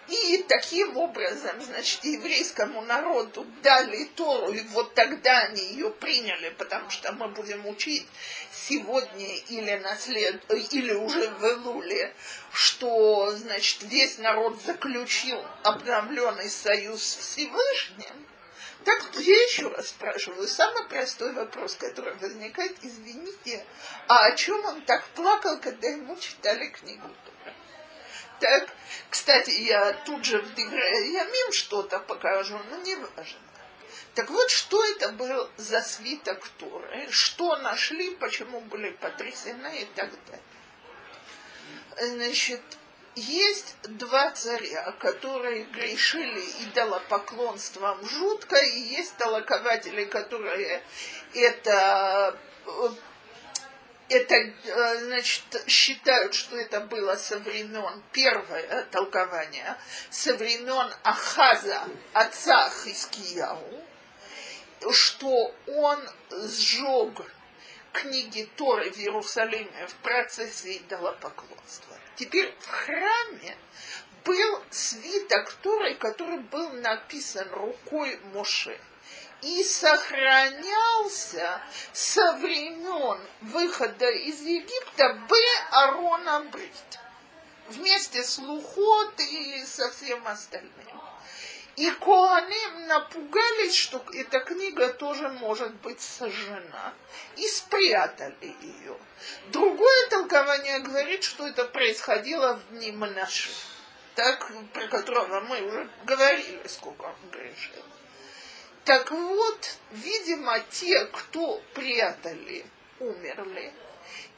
[0.08, 6.90] и таким образом, значит, еврейскому народу дали Тору, и вот тогда они ее приняли, потому
[6.90, 8.06] что мы будем учить
[8.52, 10.42] сегодня или, наслед...
[10.72, 12.14] или уже в Элуле,
[12.52, 18.23] что, значит, весь народ заключил обновленный союз с Всевышним,
[18.84, 23.64] так я еще раз спрашиваю, самый простой вопрос, который возникает, извините,
[24.06, 27.08] а о чем он так плакал, когда ему читали книгу
[28.40, 28.68] Так,
[29.10, 33.38] кстати, я тут же в Ямим что-то покажу, но не важно.
[34.14, 40.10] Так вот, что это был за свиток Торы, что нашли, почему были потрясены и так
[40.26, 40.42] далее.
[41.96, 42.62] Значит,
[43.16, 50.82] есть два царя, которые грешили идолопоклонством жутко, и есть толкователи, которые
[51.32, 52.88] это э,
[54.08, 59.76] это, э, значит, считают, что это было со времен, первое толкование,
[60.10, 63.82] со времен Ахаза, отца Хискияу,
[64.92, 65.98] что он
[66.30, 67.22] сжег
[67.94, 71.96] книги Торы в Иерусалиме в процессе идолопоклонства.
[72.16, 73.56] Теперь в храме
[74.24, 78.78] был свиток Торы, который был написан рукой Моше–
[79.44, 81.60] и сохранялся
[81.92, 85.36] со времен выхода из Египта Б.
[85.70, 86.98] Арона Брит.
[87.68, 91.03] Вместе с Лухот и со всем остальным.
[91.76, 96.94] И Коаним напугались, что эта книга тоже может быть сожжена.
[97.36, 98.96] И спрятали ее.
[99.48, 103.50] Другое толкование говорит, что это происходило в дни Монаши.
[104.14, 107.82] Так, про которого мы уже говорили, сколько он грешил.
[108.84, 112.64] Так вот, видимо, те, кто прятали,
[113.00, 113.72] умерли,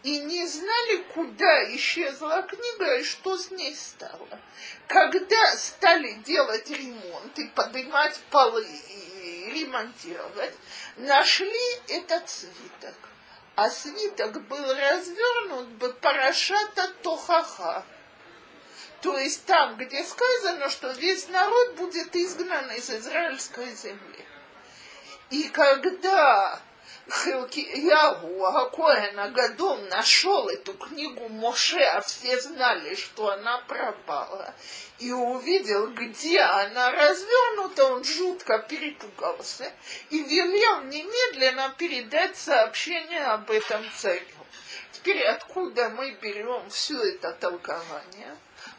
[0.02, 4.40] и не знали, куда исчезла книга и что с ней стало.
[4.86, 10.54] Когда стали делать ремонт и поднимать полы и ремонтировать,
[10.96, 12.94] нашли этот свиток.
[13.56, 17.84] А свиток был развернут бы Парашата Тохаха.
[19.00, 24.24] То есть там, где сказано, что весь народ будет изгнан из израильской земли.
[25.30, 26.60] И когда
[27.08, 34.52] Хилкиягу Агакоэн Агадом нашел эту книгу Моше, а все знали, что она пропала,
[34.98, 39.72] и увидел, где она развернута, он жутко перепугался
[40.10, 44.24] и велел немедленно передать сообщение об этом царю.
[44.90, 48.36] Теперь откуда мы берем все это толкование?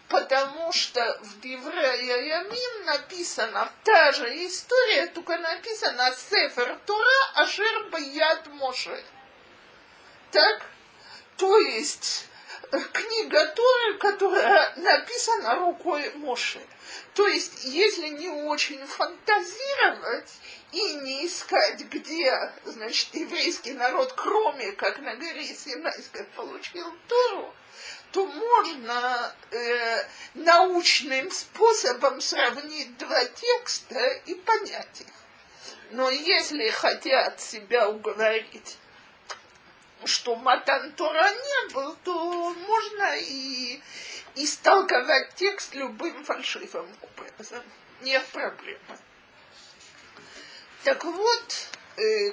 [0.10, 8.48] Потому что в Деврея Ямин написана та же история, только написана Сефер Тора Ашер Баяд
[8.48, 9.04] Моше.
[10.32, 10.66] Так?
[11.36, 12.26] То есть
[12.72, 16.62] э, книга Торы, которая написана рукой Моше.
[17.14, 20.32] То есть, если не очень фантазировать
[20.72, 27.54] и не искать, где, значит, еврейский народ, кроме как на горе Синайской, получил Тору,
[28.12, 35.14] то можно э, научным способом сравнить два текста и понять их.
[35.92, 38.78] Но если хотят себя уговорить,
[40.06, 43.82] что Матан Тора не был, то можно и
[44.36, 47.64] истолковать текст любым фальшивым образом.
[48.02, 48.80] Нет проблемы.
[50.84, 51.68] Так вот,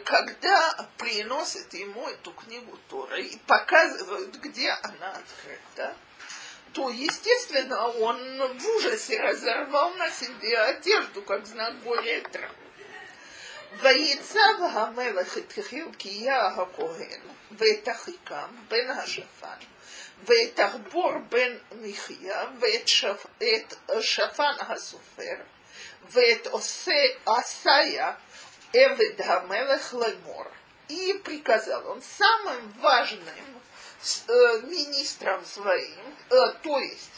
[0.05, 5.95] когда приносят ему эту книгу Тора и показывают, где она открыта,
[6.73, 12.55] то, естественно, он в ужасе разорвал на себе одежду, как знак горя и травм.
[13.71, 17.21] ויצב המלך את חלקיה הכהן
[17.51, 19.57] ואת אחיקם בן השפן
[20.23, 23.25] ואת ארבור בן מחיה ואת שפ...
[24.01, 25.35] שפן הסופר
[26.09, 26.47] ואת
[27.25, 28.13] עשיה
[28.74, 30.50] Эвед Хамелех Лемор.
[30.88, 33.62] И приказал он самым важным
[34.28, 37.12] э, министрам своим, э, то есть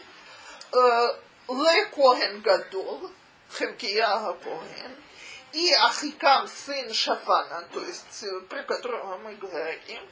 [0.72, 1.08] э,
[1.48, 3.10] Ле Коген Гадол,
[3.50, 4.96] Хемкия Коген,
[5.52, 10.02] и Ахикам, сын Шафана, то есть э, про которого мы говорим,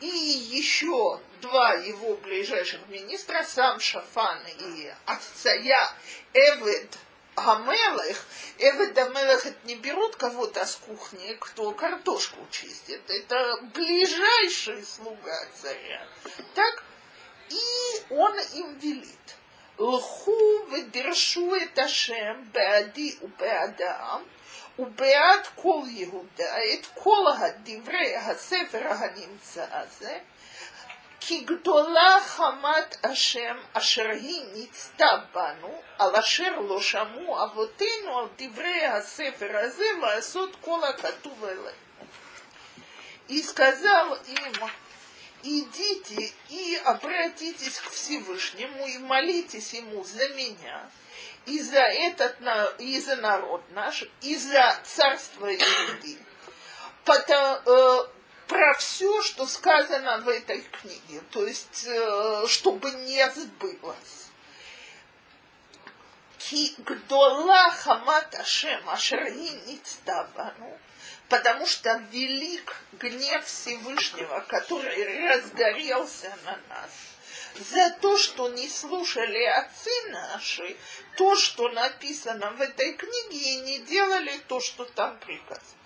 [0.00, 5.92] и еще два его ближайших министра, сам Шафан и Ацая
[6.32, 6.98] Эвед
[7.36, 8.26] гамелых,
[8.58, 13.02] эвет амелых это не берут кого-то с кухни, кто картошку чистит.
[13.08, 16.06] Это ближайший слуга царя.
[16.54, 16.84] Так?
[17.50, 19.18] И он им велит.
[19.76, 24.24] Лху выдержу это шем беади у беадам,
[24.76, 30.22] у беад кол Иуда, а это кол гадивре гасефера ганимца азе,
[31.26, 41.72] Кигдола хамат ашем ашерги ництабану, алашер лошаму авотену алдиврея асефер азе лаасот кола катувелы,
[43.28, 44.54] И сказал им,
[45.44, 50.90] идите и обратитесь к Всевышнему и молитесь Ему за меня,
[51.46, 52.36] и за этот,
[52.78, 56.18] и за народ наш, и за царство Иудеи.
[57.06, 58.06] Потому, э,
[58.46, 64.28] про все, что сказано в этой книге, то есть, э, чтобы не сбылось.
[66.38, 69.80] Ки гдола хамат ашем ашерги
[71.28, 76.90] потому что велик гнев Всевышнего, который разгорелся на нас.
[77.72, 80.76] за то, что не слушали отцы наши,
[81.16, 85.83] то, что написано в этой книге, и не делали то, что там приказано.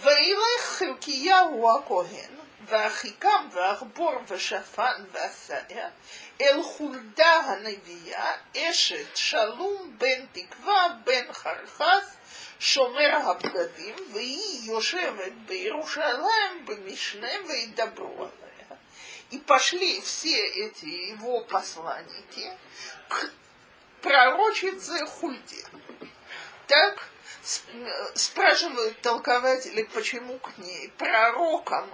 [0.00, 2.30] וילך חלקיהו הכהן,
[2.66, 5.88] ואחיקם ואחבור ושפן ועשיה,
[6.40, 12.16] אל חולדה הנביאה, אשת שלום בן תקווה בן חרחס,
[12.60, 18.40] שומר הבגדים, והיא יושבת בירושלים במשנה וידברו עליה.
[19.30, 22.50] И пошли все эти его посланники
[23.08, 23.30] к
[24.02, 25.64] пророчице Хульде.
[26.66, 27.08] Так
[28.15, 31.89] спрашивают толкователи, почему к ней пророком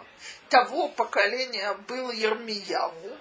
[0.50, 3.18] того поколения был Ермияву,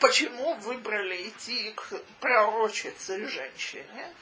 [0.00, 4.14] почему выбрали идти к пророчице женщине,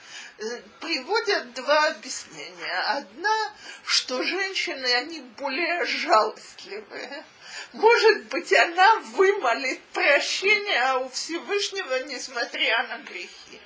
[0.80, 2.80] приводят два объяснения.
[2.86, 3.52] Одна,
[3.84, 7.24] что женщины, они более жалостливые.
[7.72, 13.60] Может быть, она вымолит прощение у Всевышнего, несмотря на грехи.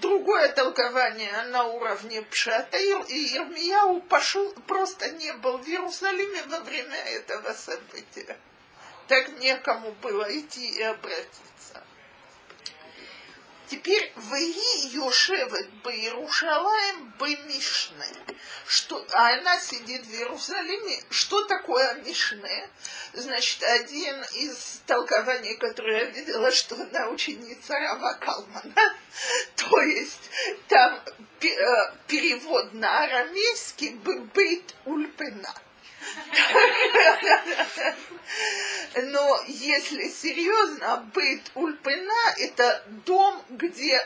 [0.00, 6.96] Другое толкование на уровне Пшата, и Ирмияу пошел, просто не был в Иерусалиме во время
[6.96, 8.38] этого события.
[9.08, 11.49] Так некому было идти и обратиться.
[13.70, 18.04] Теперь Веги Йошевет Баирушалаем Бемишне.
[18.66, 21.04] Что, а она сидит в Иерусалиме.
[21.08, 22.68] Что такое Мишне?
[23.12, 28.96] Значит, один из толкований, которые я видела, что она ученица Рава Калмана.
[29.54, 30.30] То есть
[30.66, 31.00] там
[31.40, 33.90] э, перевод на арамейский
[34.34, 35.54] Бейт Ульпена.
[38.96, 44.00] Но если серьезно, быт ульпена– это дом, где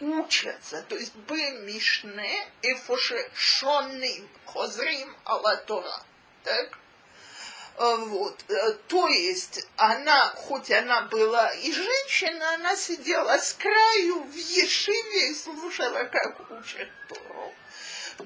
[0.00, 6.02] учатся, то есть бы мишне, эфоше шоним, хозрим алатора.
[6.44, 6.78] Так?
[7.76, 8.44] Вот.
[8.88, 15.34] То есть она, хоть она была и женщина, она сидела с краю в Ешиве и
[15.34, 17.54] слушала, как учат Тору.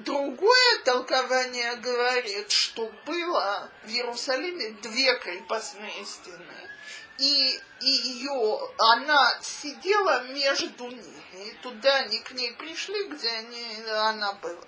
[0.01, 6.70] Другое толкование говорит, что было в Иерусалиме две крепостные стены.
[7.18, 14.32] И ее, она сидела между ними, и туда они к ней пришли, где они, она
[14.32, 14.66] была.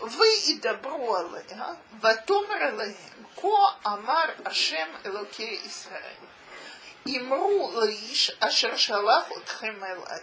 [0.00, 6.28] Вы и добро алея, ватомер алеем, ко амар Ашем Элокей Исраэль.
[7.04, 10.22] Имру лаиш ашер шалах отхем элай.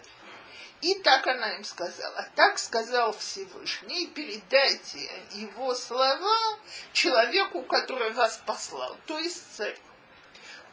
[0.80, 2.28] И так она им сказала.
[2.34, 6.58] Так сказал Всевышний, передайте его слова
[6.92, 9.76] человеку, который вас послал, то есть царю.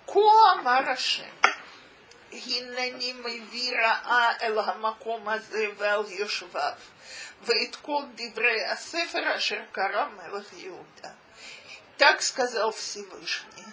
[0.06, 1.32] Коа Марашем.
[2.32, 6.74] הנני מביא רעה אל המקום הזה ועל יושביו,
[7.42, 11.12] ואת כל דברי הספר אשר קרא מלך יהודה.
[11.98, 13.66] Так сказал Всевышний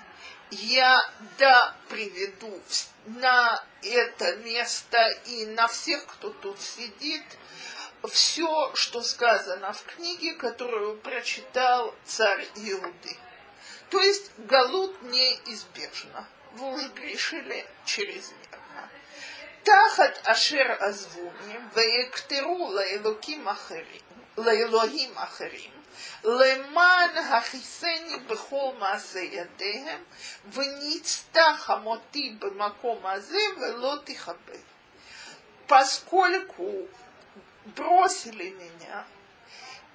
[0.51, 1.01] я
[1.37, 2.61] да приведу
[3.05, 7.23] на это место и на всех, кто тут сидит,
[8.09, 13.17] все, что сказано в книге, которую прочитал царь Иуды.
[13.89, 16.27] То есть Галут неизбежно.
[16.53, 18.89] Вы уже грешили чрезмерно.
[19.63, 24.01] Тахат ашер азвуни, ваектеру лаэлоким ахарим,
[24.35, 25.71] лаэлогим ахарим,
[26.23, 30.05] Леман хахисени бехол маасе ядеем,
[30.45, 34.59] вниста хамоти бемаком азе велоти хабе.
[35.67, 36.87] Поскольку
[37.75, 39.05] бросили меня,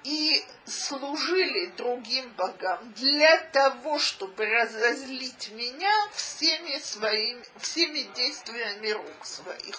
[0.07, 9.75] и служили другим богам для того, чтобы разозлить меня всеми своими, всеми действиями рук своих.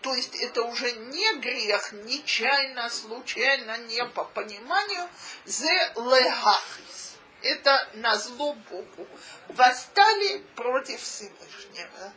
[0.00, 5.08] То есть это уже не грех, нечаянно, случайно, не по пониманию.
[5.46, 7.16] Зе лехахис.
[7.42, 9.08] Это на зло Богу.
[9.48, 12.12] Восстали против Всевышнего.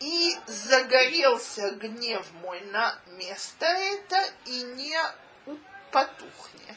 [0.00, 4.98] И загорелся гнев мой на место это, и не
[5.90, 6.76] потухнет.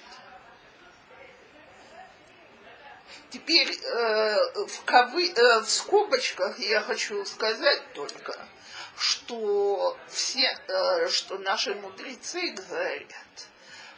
[3.30, 8.38] Теперь э, в, кавы, э, в скобочках я хочу сказать только,
[8.95, 13.47] что все, э, что наши мудрецы говорят,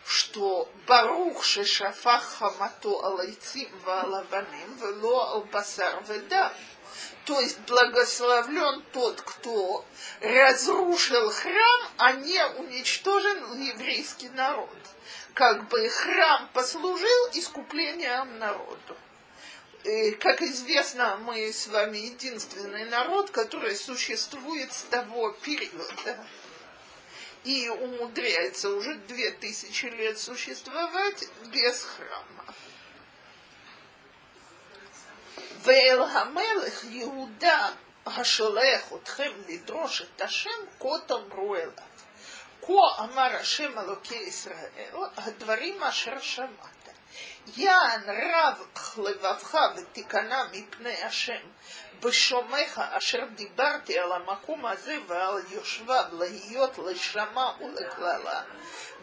[0.05, 6.53] что Барух шешафах хамато алайцим валаваним вело албасар ведам.
[7.25, 9.83] То есть благословлен тот, кто
[10.21, 14.69] разрушил храм, а не уничтожен еврейский народ
[15.34, 18.96] как бы храм послужил искуплением народу.
[19.84, 26.26] И, как известно, мы с вами единственный народ, который существует с того периода
[27.44, 32.54] и умудряется уже две тысячи лет существовать без храма.
[35.62, 37.68] ואל המלך יהודה
[38.06, 41.70] השולח אתכם לדרוש את השם, כה תאמרו אליו.
[42.67, 46.89] כה אמר השם אלוקי ישראל, הדברים אשר שמעת.
[47.57, 48.65] יען רב
[48.97, 51.41] לבבך ותיכנע מפני השם,
[51.99, 58.41] בשומך אשר דיברתי על המקום הזה ועל יושביו להיות לשמה ולקללה,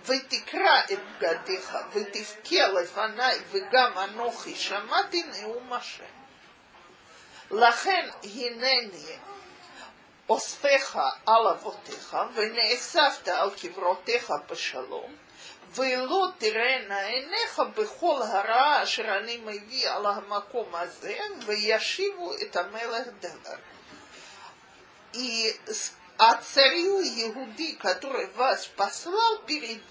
[0.04, 6.04] ותקרא את בגדיך ותבכה לפניי וגם אנוכי שמעתי נאום השם.
[7.50, 9.16] לכן הנני
[10.32, 15.15] אוספך על אבותיך ונאספת על קברותיך בשלום
[15.75, 23.57] ולא תראינה עיניך בכל הרעה אשר אני מביא על המקום הזה, וישיבו את המלך דבר.
[25.13, 25.55] И
[26.19, 29.82] а царю Иуди, который вас послал, перед,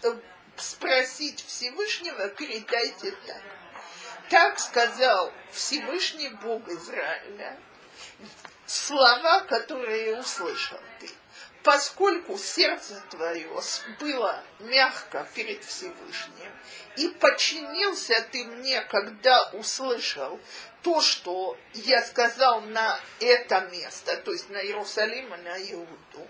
[0.57, 3.43] спросить Всевышнего, передайте так.
[4.29, 7.57] Так сказал Всевышний Бог Израиля,
[8.72, 11.10] слова, которые услышал ты.
[11.64, 13.48] Поскольку сердце твое
[14.00, 16.52] было мягко перед Всевышним,
[16.98, 20.40] и подчинился ты мне, когда услышал
[20.82, 26.28] то, что я сказал на это место, то есть на Иерусалим и на Иуду,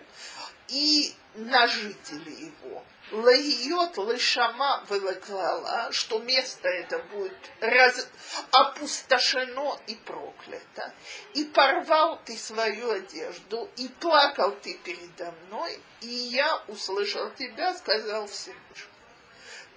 [0.68, 8.08] и на жителей его, Лаиот лышама вылаклала, что место это будет раз,
[8.52, 10.94] опустошено и проклято.
[11.34, 18.28] И порвал ты свою одежду, и плакал ты передо мной, и я услышал тебя, сказал
[18.28, 18.88] Всевышний.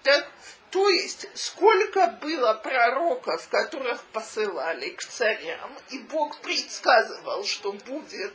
[0.04, 0.28] Так
[0.70, 8.34] то есть, сколько было пророков, которых посылали к царям, и Бог предсказывал, что будет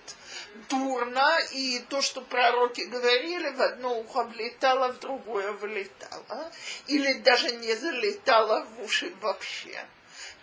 [0.70, 6.52] дурно, и то, что пророки говорили, в одно ухо влетало, в другое вылетало,
[6.88, 9.86] или даже не залетало в уши вообще.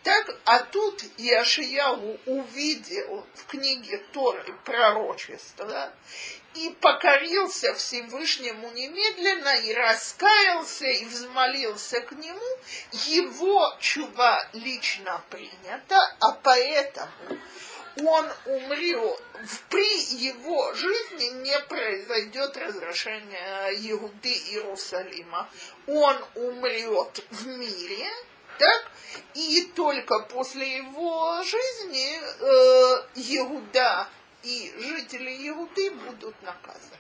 [0.02, 5.92] Так, а тут Яшияу увидел в книге Торы пророчество
[6.54, 12.58] и покорился Всевышнему немедленно и раскаялся и взмолился к нему.
[13.06, 17.10] Его чува лично принята, а поэтому
[18.04, 19.22] он умрет,
[19.70, 25.48] при его жизни не произойдет разрушение Иуды Иерусалима.
[25.86, 28.06] Он умрет в мире,
[28.58, 28.90] так?
[29.34, 34.08] И только после его жизни э, Иуда
[34.42, 36.98] и жители Иуды будут наказаны.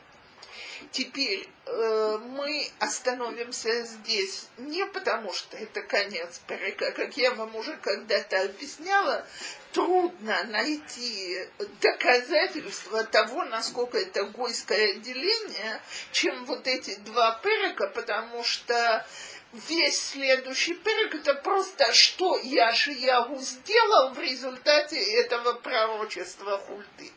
[0.90, 7.76] Теперь э, мы остановимся здесь не потому, что это конец перека, как я вам уже
[7.78, 9.26] когда-то объясняла,
[9.72, 11.48] трудно найти
[11.80, 15.80] доказательства того, насколько это гойское отделение,
[16.12, 19.06] чем вот эти два перека, потому что
[19.52, 27.12] весь следующий перек это просто, что Яшиягу сделал в результате этого пророчества Хульды.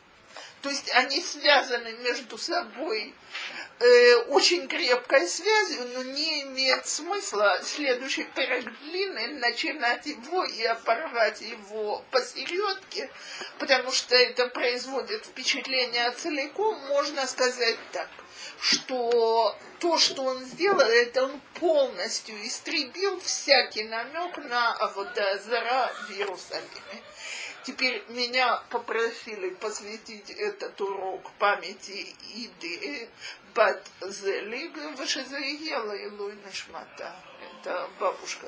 [0.62, 3.14] То есть они связаны между собой
[3.78, 11.40] э, очень крепкой связью, но не имеет смысла следующий перек длинный начинать его и оборвать
[11.40, 13.10] его посередке,
[13.58, 18.08] потому что это производит впечатление целиком, можно сказать так,
[18.60, 27.02] что то, что он сделал, это он полностью истребил всякий намек на Аводазара в Иерусалиме.
[27.64, 33.08] Теперь меня попросили посвятить этот урок памяти Иды
[33.54, 37.14] Бат Зелиг Вашезаела Илуй Нашмата.
[37.60, 38.46] Это бабушка